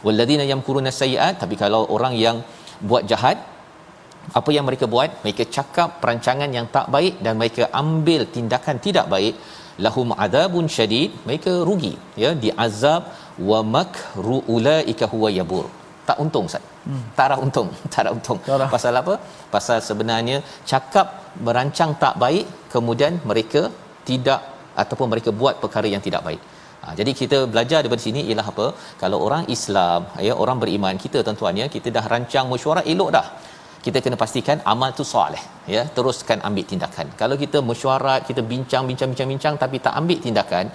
walladzina 0.05 0.45
yamkuruna 0.51 0.91
sayiat 1.01 1.35
tapi 1.43 1.55
kalau 1.63 1.81
orang 1.95 2.15
yang 2.25 2.39
buat 2.89 3.05
jahat 3.11 3.37
apa 4.39 4.49
yang 4.55 4.65
mereka 4.67 4.85
buat 4.93 5.09
mereka 5.23 5.43
cakap 5.57 5.89
perancangan 6.01 6.49
yang 6.57 6.67
tak 6.75 6.87
baik 6.95 7.15
dan 7.25 7.33
mereka 7.41 7.63
ambil 7.83 8.21
tindakan 8.35 8.77
tidak 8.87 9.05
baik 9.13 9.35
lahum 9.85 10.09
adabun 10.25 10.67
syadid 10.75 11.11
mereka 11.27 11.51
rugi 11.69 11.93
ya 12.23 12.31
diazab 12.43 13.03
wa 13.49 13.59
makru 13.75 14.37
ulaika 14.55 15.07
huwa 15.13 15.29
yabur 15.39 15.67
tak 16.09 16.17
untung 16.23 16.45
Ustaz. 16.49 16.63
Hmm. 16.87 17.03
Tak 17.17 17.25
ada 17.29 17.35
untung, 17.45 17.69
tak 17.93 18.01
ada 18.03 18.11
untung. 18.15 18.39
Tarah. 18.49 18.69
Pasal 18.73 18.99
apa? 19.01 19.13
Pasal 19.55 19.77
sebenarnya 19.87 20.37
cakap 20.71 21.07
merancang 21.45 21.91
tak 22.03 22.15
baik 22.23 22.45
kemudian 22.73 23.19
mereka 23.31 23.61
tidak 24.09 24.41
ataupun 24.83 25.07
mereka 25.13 25.29
buat 25.41 25.55
perkara 25.63 25.87
yang 25.95 26.03
tidak 26.07 26.21
baik. 26.27 26.41
Ha, 26.83 26.93
jadi 26.99 27.11
kita 27.19 27.37
belajar 27.53 27.79
daripada 27.81 28.03
sini 28.07 28.21
ialah 28.29 28.47
apa? 28.53 28.67
Kalau 29.01 29.17
orang 29.27 29.43
Islam, 29.55 30.01
ya 30.27 30.33
orang 30.43 30.57
beriman, 30.63 30.95
kita 31.03 31.19
tuan-tuan 31.25 31.55
ya, 31.61 31.67
kita 31.75 31.89
dah 31.97 32.05
rancang 32.13 32.45
mesyuarat 32.53 32.85
elok 32.93 33.09
dah. 33.17 33.27
Kita 33.85 33.97
kena 34.03 34.17
pastikan 34.23 34.57
amal 34.71 34.91
tu 34.99 35.03
soleh, 35.13 35.43
ya. 35.75 35.81
Teruskan 35.95 36.39
ambil 36.47 36.65
tindakan. 36.71 37.07
Kalau 37.21 37.35
kita 37.43 37.57
mesyuarat, 37.69 38.21
kita 38.29 38.41
bincang 38.51 38.83
bincang 38.89 39.09
bincang 39.11 39.29
bincang 39.33 39.55
tapi 39.63 39.77
tak 39.85 39.93
ambil 40.01 40.19
tindakan, 40.25 40.65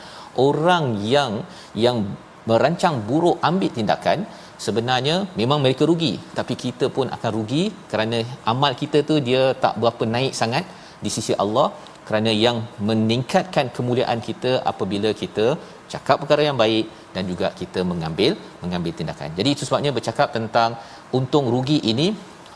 orang 0.46 0.86
yang 1.14 1.32
yang 1.86 1.98
merancang 2.50 2.94
buruk 3.08 3.36
ambil 3.48 3.70
tindakan, 3.78 4.18
sebenarnya 4.66 5.16
memang 5.40 5.58
mereka 5.64 5.82
rugi 5.90 6.14
tapi 6.38 6.54
kita 6.64 6.86
pun 6.96 7.06
akan 7.16 7.30
rugi 7.36 7.64
kerana 7.90 8.18
amal 8.52 8.72
kita 8.82 8.98
tu 9.10 9.14
dia 9.28 9.42
tak 9.64 9.74
berapa 9.82 10.04
naik 10.14 10.34
sangat 10.40 10.64
di 11.04 11.10
sisi 11.16 11.34
Allah 11.44 11.66
kerana 12.08 12.30
yang 12.44 12.56
meningkatkan 12.88 13.66
kemuliaan 13.76 14.20
kita 14.28 14.52
apabila 14.72 15.10
kita 15.22 15.46
cakap 15.92 16.16
perkara 16.22 16.42
yang 16.48 16.58
baik 16.64 16.86
dan 17.14 17.24
juga 17.30 17.48
kita 17.60 17.80
mengambil 17.90 18.32
mengambil 18.62 18.92
tindakan. 18.98 19.30
Jadi 19.38 19.48
itu 19.54 19.64
sebabnya 19.68 19.92
bercakap 19.98 20.28
tentang 20.36 20.70
untung 21.18 21.48
rugi 21.54 21.78
ini 21.92 22.08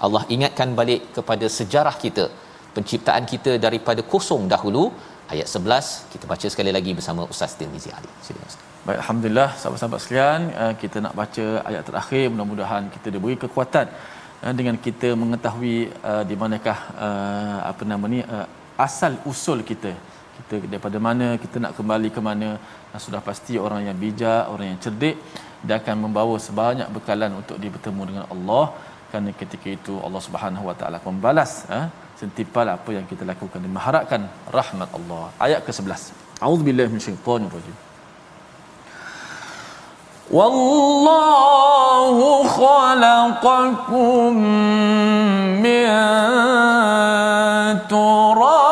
Allah 0.05 0.23
ingatkan 0.35 0.71
balik 0.81 1.03
kepada 1.17 1.47
sejarah 1.59 1.97
kita 2.05 2.25
penciptaan 2.77 3.25
kita 3.33 3.53
daripada 3.67 4.01
kosong 4.13 4.43
dahulu 4.55 4.85
ayat 5.35 5.49
11 5.59 6.13
kita 6.13 6.25
baca 6.33 6.47
sekali 6.53 6.73
lagi 6.77 6.93
bersama 6.99 7.23
Ustaz 7.33 7.53
Tirmizi 7.59 7.91
Ali. 7.99 8.11
Silakan 8.27 8.51
Ustaz. 8.53 8.65
Baik, 8.87 8.99
alhamdulillah 9.03 9.49
sahabat-sahabat 9.61 10.01
sekalian, 10.03 10.43
uh, 10.63 10.75
kita 10.83 10.97
nak 11.05 11.15
baca 11.21 11.47
ayat 11.69 11.83
terakhir 11.89 12.25
mudah-mudahan 12.33 12.83
kita 12.95 13.09
diberi 13.15 13.37
kekuatan 13.45 13.87
uh, 14.45 14.53
dengan 14.59 14.77
kita 14.87 15.09
mengetahui 15.23 15.79
uh, 16.11 16.23
di 16.29 16.35
manakah 16.43 16.79
apa 17.71 17.83
nama 17.93 18.07
ni 18.15 18.21
asal 18.86 19.14
usul 19.32 19.60
kita. 19.72 19.92
Kita 20.38 20.56
daripada 20.72 20.98
mana 21.08 21.28
kita 21.44 21.56
nak 21.64 21.74
kembali 21.78 22.10
ke 22.16 22.22
mana 22.30 22.50
sudah 23.06 23.22
pasti 23.30 23.54
orang 23.66 23.82
yang 23.88 23.98
bijak, 24.04 24.44
orang 24.54 24.68
yang 24.72 24.80
cerdik 24.86 25.16
dia 25.66 25.76
akan 25.82 25.96
membawa 26.06 26.36
sebanyak 26.48 26.88
bekalan 26.96 27.32
untuk 27.40 27.58
dia 27.62 27.70
bertemu 27.76 28.02
dengan 28.10 28.26
Allah 28.34 28.64
kerana 29.10 29.30
ketika 29.42 29.68
itu 29.78 29.94
Allah 30.06 30.22
Subhanahu 30.28 30.66
Wa 30.70 30.76
Taala 30.80 30.98
membalas 31.06 31.52
sentimpal 32.22 32.66
apa 32.78 32.90
yang 32.98 33.06
kita 33.12 33.24
lakukan 33.32 33.60
dan 33.64 33.72
mengharapkan 33.78 34.22
rahmat 34.58 34.90
Allah. 34.98 35.24
Ayat 35.46 35.62
ke-11. 35.68 36.02
A'udzubillahi 36.42 36.90
minasyaitonirrajim. 36.94 37.78
والله 40.32 42.18
خلقكم 42.48 44.32
من 45.60 45.88
تراب 47.92 48.65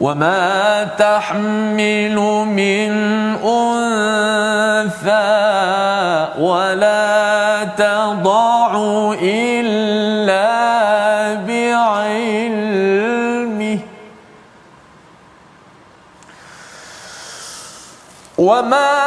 وما 0.00 0.84
تحمل 0.98 2.16
من 2.48 2.92
انثى 3.44 5.10
ولا 6.40 7.64
تضع 7.76 8.70
الا 9.22 10.50
بعلمه 11.34 12.90
وما 18.38 18.99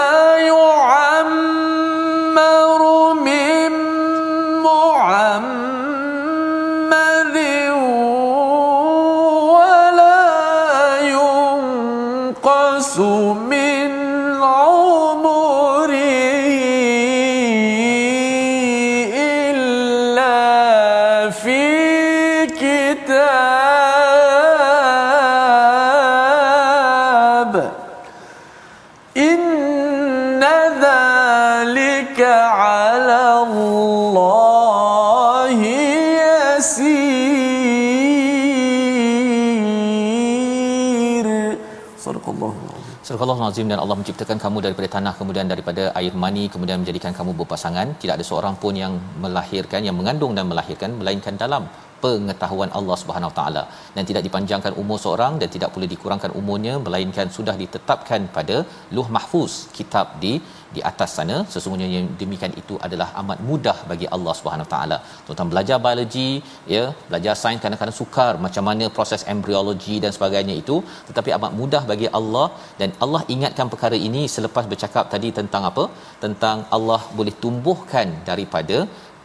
Allah 43.24 43.38
Azim 43.50 43.68
dan 43.72 43.80
Allah 43.84 43.98
menciptakan 44.00 44.38
kamu 44.44 44.58
daripada 44.66 44.88
tanah 44.96 45.14
kemudian 45.20 45.48
daripada 45.54 45.84
air 46.00 46.14
mani 46.24 46.44
kemudian 46.54 46.78
menjadikan 46.82 47.12
kamu 47.20 47.32
berpasangan. 47.40 47.88
Tidak 48.02 48.14
ada 48.18 48.26
seorang 48.30 48.56
pun 48.64 48.76
yang 48.84 48.94
melahirkan 49.24 49.82
yang 49.88 49.96
mengandung 50.00 50.34
dan 50.38 50.46
melahirkan 50.52 50.92
melainkan 51.00 51.36
dalam 51.44 51.66
pengetahuan 52.04 52.72
Allah 52.80 52.98
Subhanahu 53.02 53.32
Wa 53.32 53.38
Taala 53.40 53.64
dan 53.96 54.04
tidak 54.10 54.24
dipanjangkan 54.28 54.74
umur 54.82 54.98
seorang 55.06 55.36
dan 55.42 55.50
tidak 55.56 55.70
pula 55.76 55.88
dikurangkan 55.94 56.34
umurnya 56.42 56.76
melainkan 56.86 57.30
sudah 57.38 57.56
ditetapkan 57.62 58.22
pada 58.38 58.58
Luh 58.98 59.08
Mahfuz 59.18 59.56
kitab 59.78 60.08
di 60.24 60.34
di 60.76 60.82
atas 60.90 61.10
sana 61.18 61.38
sesungguhnya 61.54 61.88
yang 61.96 62.06
demikian 62.22 62.54
itu 62.62 62.76
adalah 62.86 63.08
amat 63.22 63.40
mudah 63.50 63.78
bagi 63.92 64.08
Allah 64.16 64.34
Subhanahu 64.40 64.68
taala. 64.74 64.98
Tuan-tuan 65.26 65.50
belajar 65.54 65.78
biologi 65.86 66.30
ya, 66.76 66.84
belajar 67.10 67.34
sains 67.42 67.62
kadang-kadang 67.64 67.98
sukar 68.02 68.34
macam 68.46 68.66
mana 68.70 68.88
proses 68.98 69.24
embriologi 69.34 69.98
dan 70.06 70.12
sebagainya 70.18 70.56
itu 70.64 70.78
tetapi 71.10 71.32
amat 71.38 71.54
mudah 71.62 71.84
bagi 71.92 72.10
Allah 72.20 72.48
dan 72.82 72.92
Allah 73.06 73.22
ingatkan 73.36 73.70
perkara 73.74 74.00
ini 74.10 74.24
selepas 74.36 74.68
bercakap 74.74 75.08
tadi 75.16 75.32
tentang 75.40 75.66
apa? 75.72 75.86
Tentang 76.26 76.60
Allah 76.78 77.02
boleh 77.20 77.36
tumbuhkan 77.46 78.10
daripada 78.30 78.80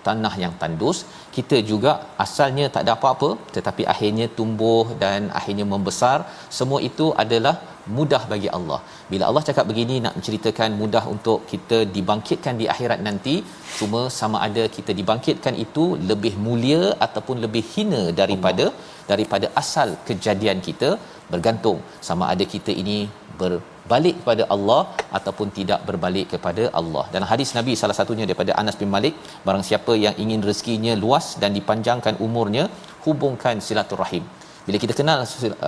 tanah 0.07 0.35
yang 0.43 0.53
tandus 0.61 0.99
kita 1.39 1.57
juga 1.71 1.93
asalnya 2.25 2.67
tak 2.75 2.85
ada 2.85 2.93
apa-apa 2.99 3.31
tetapi 3.57 3.83
akhirnya 3.95 4.29
tumbuh 4.39 4.85
dan 5.03 5.31
akhirnya 5.41 5.67
membesar 5.75 6.19
semua 6.59 6.81
itu 6.91 7.09
adalah 7.25 7.55
mudah 7.97 8.23
bagi 8.33 8.49
Allah. 8.57 8.81
Bila 9.13 9.25
Allah 9.29 9.43
cakap 9.49 9.65
begini 9.71 9.97
nak 10.05 10.15
menceritakan 10.19 10.71
mudah 10.81 11.05
untuk 11.15 11.39
kita 11.53 11.79
dibangkitkan 11.97 12.55
di 12.61 12.67
akhirat 12.75 13.01
nanti, 13.09 13.35
cuma 13.79 14.01
sama 14.19 14.39
ada 14.47 14.65
kita 14.77 14.95
dibangkitkan 15.01 15.57
itu 15.65 15.85
lebih 16.11 16.35
mulia 16.47 16.83
ataupun 17.07 17.39
lebih 17.47 17.65
hina 17.75 18.03
daripada 18.23 18.67
Allah. 18.69 18.97
daripada 19.11 19.47
asal 19.61 19.89
kejadian 20.09 20.59
kita 20.67 20.89
bergantung 21.33 21.79
sama 22.09 22.25
ada 22.33 22.45
kita 22.55 22.73
ini 22.83 22.97
berbalik 23.41 24.17
kepada 24.21 24.45
Allah 24.55 24.81
ataupun 25.19 25.49
tidak 25.59 25.81
berbalik 25.89 26.27
kepada 26.35 26.65
Allah. 26.81 27.05
Dan 27.15 27.25
hadis 27.31 27.53
Nabi 27.59 27.75
salah 27.83 27.97
satunya 28.01 28.27
daripada 28.29 28.55
Anas 28.63 28.79
bin 28.81 28.91
Malik, 28.97 29.15
barang 29.47 29.65
siapa 29.71 29.95
yang 30.05 30.17
ingin 30.25 30.43
rezekinya 30.49 30.95
luas 31.05 31.29
dan 31.43 31.53
dipanjangkan 31.59 32.17
umurnya, 32.27 32.67
hubungkan 33.07 33.57
silaturahim 33.69 34.27
bila 34.69 34.79
kita 34.85 34.95
kenal 34.99 35.21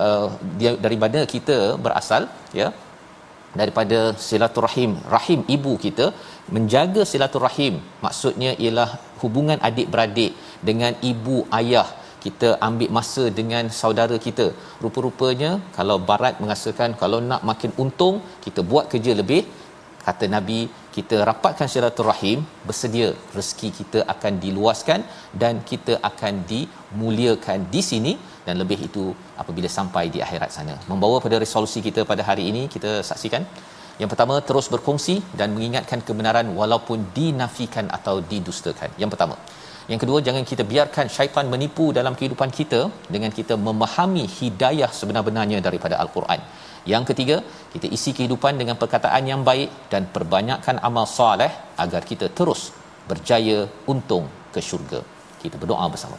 uh, 0.05 0.27
dia 0.59 0.71
daripada 0.85 1.19
kita 1.33 1.57
berasal 1.85 2.23
ya 2.59 2.67
daripada 3.61 3.99
silaturahim 4.25 4.91
rahim 5.13 5.39
ibu 5.55 5.71
kita 5.85 6.05
menjaga 6.55 7.01
silaturahim 7.11 7.75
maksudnya 8.05 8.51
ialah 8.63 8.89
hubungan 9.21 9.59
adik 9.69 9.87
beradik 9.93 10.33
dengan 10.69 10.93
ibu 11.11 11.37
ayah 11.59 11.87
kita 12.25 12.49
ambil 12.67 12.89
masa 12.97 13.23
dengan 13.39 13.65
saudara 13.81 14.17
kita 14.27 14.45
rupa-rupanya 14.83 15.51
kalau 15.77 15.97
barat 16.11 16.35
mengasakan 16.43 16.91
kalau 17.01 17.19
nak 17.31 17.43
makin 17.49 17.73
untung 17.83 18.17
kita 18.45 18.61
buat 18.71 18.85
kerja 18.93 19.13
lebih 19.21 19.41
kata 20.05 20.25
nabi 20.35 20.59
kita 20.95 21.17
rapatkan 21.29 21.67
silaturahim 21.73 22.39
bersedia 22.67 23.09
rezeki 23.37 23.69
kita 23.79 23.99
akan 24.13 24.33
diluaskan 24.43 25.01
dan 25.41 25.55
kita 25.71 25.93
akan 26.09 26.33
dimuliakan 26.51 27.59
di 27.73 27.81
sini 27.89 28.13
dan 28.45 28.55
lebih 28.61 28.79
itu 28.87 29.03
apabila 29.41 29.69
sampai 29.77 30.05
di 30.15 30.21
akhirat 30.25 30.51
sana 30.57 30.75
membawa 30.91 31.17
pada 31.25 31.37
resolusi 31.45 31.81
kita 31.87 32.03
pada 32.13 32.25
hari 32.29 32.45
ini 32.53 32.63
kita 32.75 32.93
saksikan 33.11 33.45
Yang 34.01 34.09
pertama, 34.13 34.35
terus 34.49 34.67
berkongsi 34.73 35.15
dan 35.39 35.53
mengingatkan 35.55 35.99
kebenaran 36.07 36.47
walaupun 36.59 36.99
dinafikan 37.17 37.85
atau 37.97 38.15
didustakan. 38.31 38.89
Yang 39.01 39.11
pertama. 39.13 39.35
Yang 39.89 39.99
kedua, 40.03 40.19
jangan 40.27 40.43
kita 40.51 40.63
biarkan 40.71 41.05
syaitan 41.09 41.45
menipu 41.53 41.85
dalam 41.99 42.13
kehidupan 42.19 42.49
kita 42.59 42.81
dengan 43.15 43.31
kita 43.37 43.57
memahami 43.67 44.25
hidayah 44.39 44.89
sebenar-benarnya 44.99 45.61
daripada 45.67 45.97
al-Quran. 46.03 46.41
Yang 46.93 47.03
ketiga, 47.09 47.37
kita 47.73 47.87
isi 47.97 48.11
kehidupan 48.17 48.57
dengan 48.61 48.75
perkataan 48.81 49.23
yang 49.31 49.41
baik 49.49 49.69
dan 49.93 50.05
perbanyakkan 50.15 50.77
amal 50.89 51.05
soleh 51.05 51.51
agar 51.83 52.01
kita 52.11 52.29
terus 52.39 52.61
berjaya 53.09 53.57
untung 53.93 54.25
ke 54.53 54.61
syurga. 54.69 55.01
Kita 55.41 55.57
berdoa 55.61 55.85
bersama. 55.93 56.17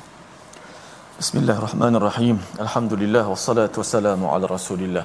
Bismillahirrahmanirrahim. 1.22 2.36
Alhamdulillah 2.64 3.24
wassalatu 3.32 3.82
wassalamu 3.82 4.26
ala 4.34 4.46
Rasulillah. 4.56 5.04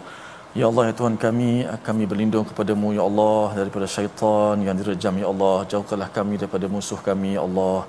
Ya 0.59 0.65
Allah 0.69 0.83
ya 0.89 0.93
Tuhan 0.99 1.15
kami, 1.23 1.49
kami 1.87 2.03
berlindung 2.11 2.45
kepadamu 2.49 2.89
ya 2.97 3.03
Allah 3.09 3.53
daripada 3.59 3.85
syaitan 3.95 4.57
yang 4.65 4.73
direjam 4.79 5.13
ya 5.21 5.27
Allah. 5.33 5.57
Jauhkanlah 5.71 6.09
kami 6.17 6.41
daripada 6.41 6.65
musuh 6.75 6.97
kami 7.09 7.37
ya 7.37 7.41
Allah. 7.47 7.85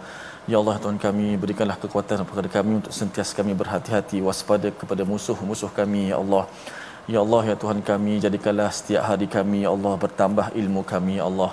Ya 0.48 0.56
Allah 0.60 0.76
Tuhan 0.82 0.96
kami, 0.96 1.36
berikanlah 1.40 1.76
kekuatan 1.80 2.24
kepada 2.28 2.48
kami 2.48 2.70
untuk 2.80 2.92
sentiasa 2.98 3.36
kami 3.38 3.52
berhati-hati 3.60 4.18
waspada 4.26 4.68
kepada 4.80 5.02
musuh-musuh 5.10 5.68
kami 5.78 6.02
ya 6.10 6.16
Allah. 6.22 6.44
Ya 7.14 7.18
Allah 7.24 7.42
ya 7.50 7.56
Tuhan 7.62 7.80
kami, 7.88 8.14
jadikanlah 8.24 8.68
setiap 8.78 9.02
hari 9.08 9.26
kami 9.34 9.58
ya 9.64 9.70
Allah 9.76 9.92
bertambah 10.04 10.46
ilmu 10.60 10.82
kami 10.92 11.20
ya 11.20 11.28
Allah. 11.28 11.50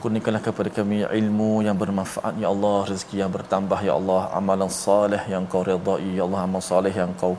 Kurniakanlah 0.00 0.40
kepada 0.46 0.70
kami 0.78 1.04
ilmu 1.20 1.50
yang 1.66 1.76
bermanfaat 1.82 2.40
ya 2.44 2.48
Allah, 2.54 2.78
rezeki 2.88 3.16
yang 3.22 3.32
bertambah 3.36 3.80
ya 3.88 3.92
Allah, 4.00 4.32
amalan 4.40 4.72
salih 4.72 5.22
yang 5.34 5.44
kau 5.52 5.60
redai 5.70 6.08
ya 6.16 6.24
Allah, 6.28 6.40
amal 6.48 6.64
salih 6.72 6.94
yang 7.02 7.12
kau 7.20 7.36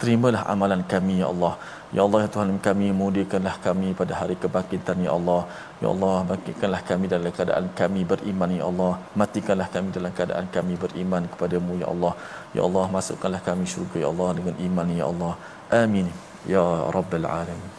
terimalah 0.00 0.48
amalan 0.54 0.80
kami 0.94 1.20
ya 1.20 1.28
Allah. 1.34 1.54
Ya 1.96 2.00
Allah 2.06 2.20
ya 2.24 2.28
Tuhan 2.34 2.50
kami 2.66 2.86
mudiakanlah 3.00 3.54
kami 3.66 3.88
pada 4.00 4.12
hari 4.20 4.36
kebangkitan 4.42 4.98
ya 5.06 5.10
Allah. 5.18 5.40
Ya 5.82 5.88
Allah 5.92 6.14
bangkitkanlah 6.30 6.82
kami 6.90 7.04
dalam 7.14 7.32
keadaan 7.38 7.66
kami 7.80 8.02
beriman 8.12 8.50
ya 8.58 8.64
Allah. 8.70 8.92
Matikanlah 9.20 9.68
kami 9.74 9.88
dalam 9.96 10.12
keadaan 10.18 10.48
kami 10.56 10.74
beriman 10.84 11.28
kepadamu 11.34 11.74
ya 11.82 11.88
Allah. 11.94 12.12
Ya 12.56 12.62
Allah 12.68 12.86
masukkanlah 12.96 13.42
kami 13.50 13.66
syurga 13.74 13.98
ya 14.04 14.08
Allah 14.14 14.30
dengan 14.40 14.56
iman 14.68 14.96
ya 15.00 15.06
Allah. 15.12 15.34
Amin. 15.82 16.08
Ya 16.54 16.64
Rabbal 16.96 17.28
Alamin. 17.38 17.72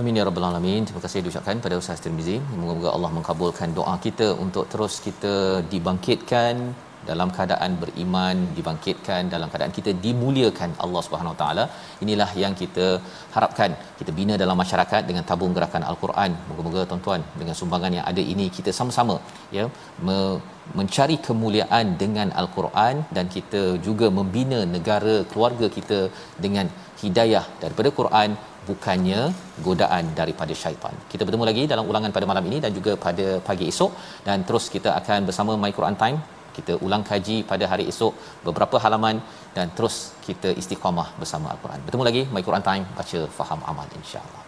Amin 0.00 0.18
ya 0.18 0.24
rabbal 0.26 0.44
alamin. 0.48 0.82
Terima 0.86 1.00
kasih 1.04 1.20
diucapkan 1.24 1.58
pada 1.64 1.74
Ustaz 1.80 1.98
Tirmizi. 2.02 2.36
Semoga 2.50 2.88
Allah 2.96 3.10
mengabulkan 3.16 3.74
doa 3.78 3.94
kita 4.04 4.28
untuk 4.44 4.64
terus 4.72 4.94
kita 5.06 5.34
dibangkitkan 5.72 6.54
dalam 7.08 7.28
keadaan 7.36 7.72
beriman 7.82 8.36
dibangkitkan 8.56 9.30
dalam 9.34 9.48
keadaan 9.52 9.74
kita 9.78 9.90
dimuliakan 10.04 10.70
Allah 10.84 11.02
Subhanahu 11.06 11.36
Taala 11.40 11.64
inilah 12.04 12.30
yang 12.42 12.54
kita 12.62 12.86
harapkan. 13.36 13.72
Kita 14.00 14.12
bina 14.18 14.36
dalam 14.42 14.58
masyarakat 14.62 15.02
dengan 15.08 15.24
tabung 15.30 15.54
gerakan 15.56 15.84
al-Quran. 15.90 16.32
Moga-moga 16.50 16.82
tuan-tuan 16.90 17.22
dengan 17.40 17.56
sumbangan 17.60 17.94
yang 17.98 18.06
ada 18.12 18.24
ini 18.34 18.46
kita 18.58 18.72
sama-sama 18.78 19.16
ya 19.58 19.66
me- 20.08 20.40
mencari 20.78 21.16
kemuliaan 21.28 21.86
dengan 22.02 22.28
al-Quran 22.42 22.96
dan 23.16 23.26
kita 23.36 23.62
juga 23.86 24.06
membina 24.18 24.60
negara 24.76 25.16
keluarga 25.32 25.66
kita 25.78 26.00
dengan 26.44 26.68
hidayah 27.02 27.44
daripada 27.62 27.90
Quran 27.98 28.30
bukannya 28.68 29.20
godaan 29.66 30.04
daripada 30.20 30.54
syaitan. 30.62 30.94
Kita 31.12 31.22
bertemu 31.26 31.44
lagi 31.50 31.62
dalam 31.72 31.88
ulangan 31.90 32.14
pada 32.16 32.26
malam 32.30 32.44
ini 32.50 32.58
dan 32.64 32.72
juga 32.78 32.92
pada 33.06 33.26
pagi 33.48 33.66
esok. 33.72 33.92
Dan 34.26 34.44
terus 34.48 34.66
kita 34.74 34.92
akan 35.00 35.26
bersama 35.30 35.54
My 35.62 35.72
Quran 35.78 35.96
Time 36.02 36.18
kita 36.56 36.72
ulang 36.86 37.04
kaji 37.10 37.36
pada 37.50 37.64
hari 37.72 37.86
esok 37.92 38.12
beberapa 38.46 38.76
halaman 38.84 39.16
dan 39.56 39.66
terus 39.76 39.96
kita 40.26 40.50
istiqamah 40.62 41.08
bersama 41.20 41.48
al-Quran. 41.54 41.80
Bertemu 41.86 42.04
lagi 42.10 42.22
My 42.34 42.42
Quran 42.48 42.64
Time 42.70 42.84
baca 42.98 43.20
faham 43.38 43.60
amal 43.72 43.88
insya-Allah. 44.00 44.39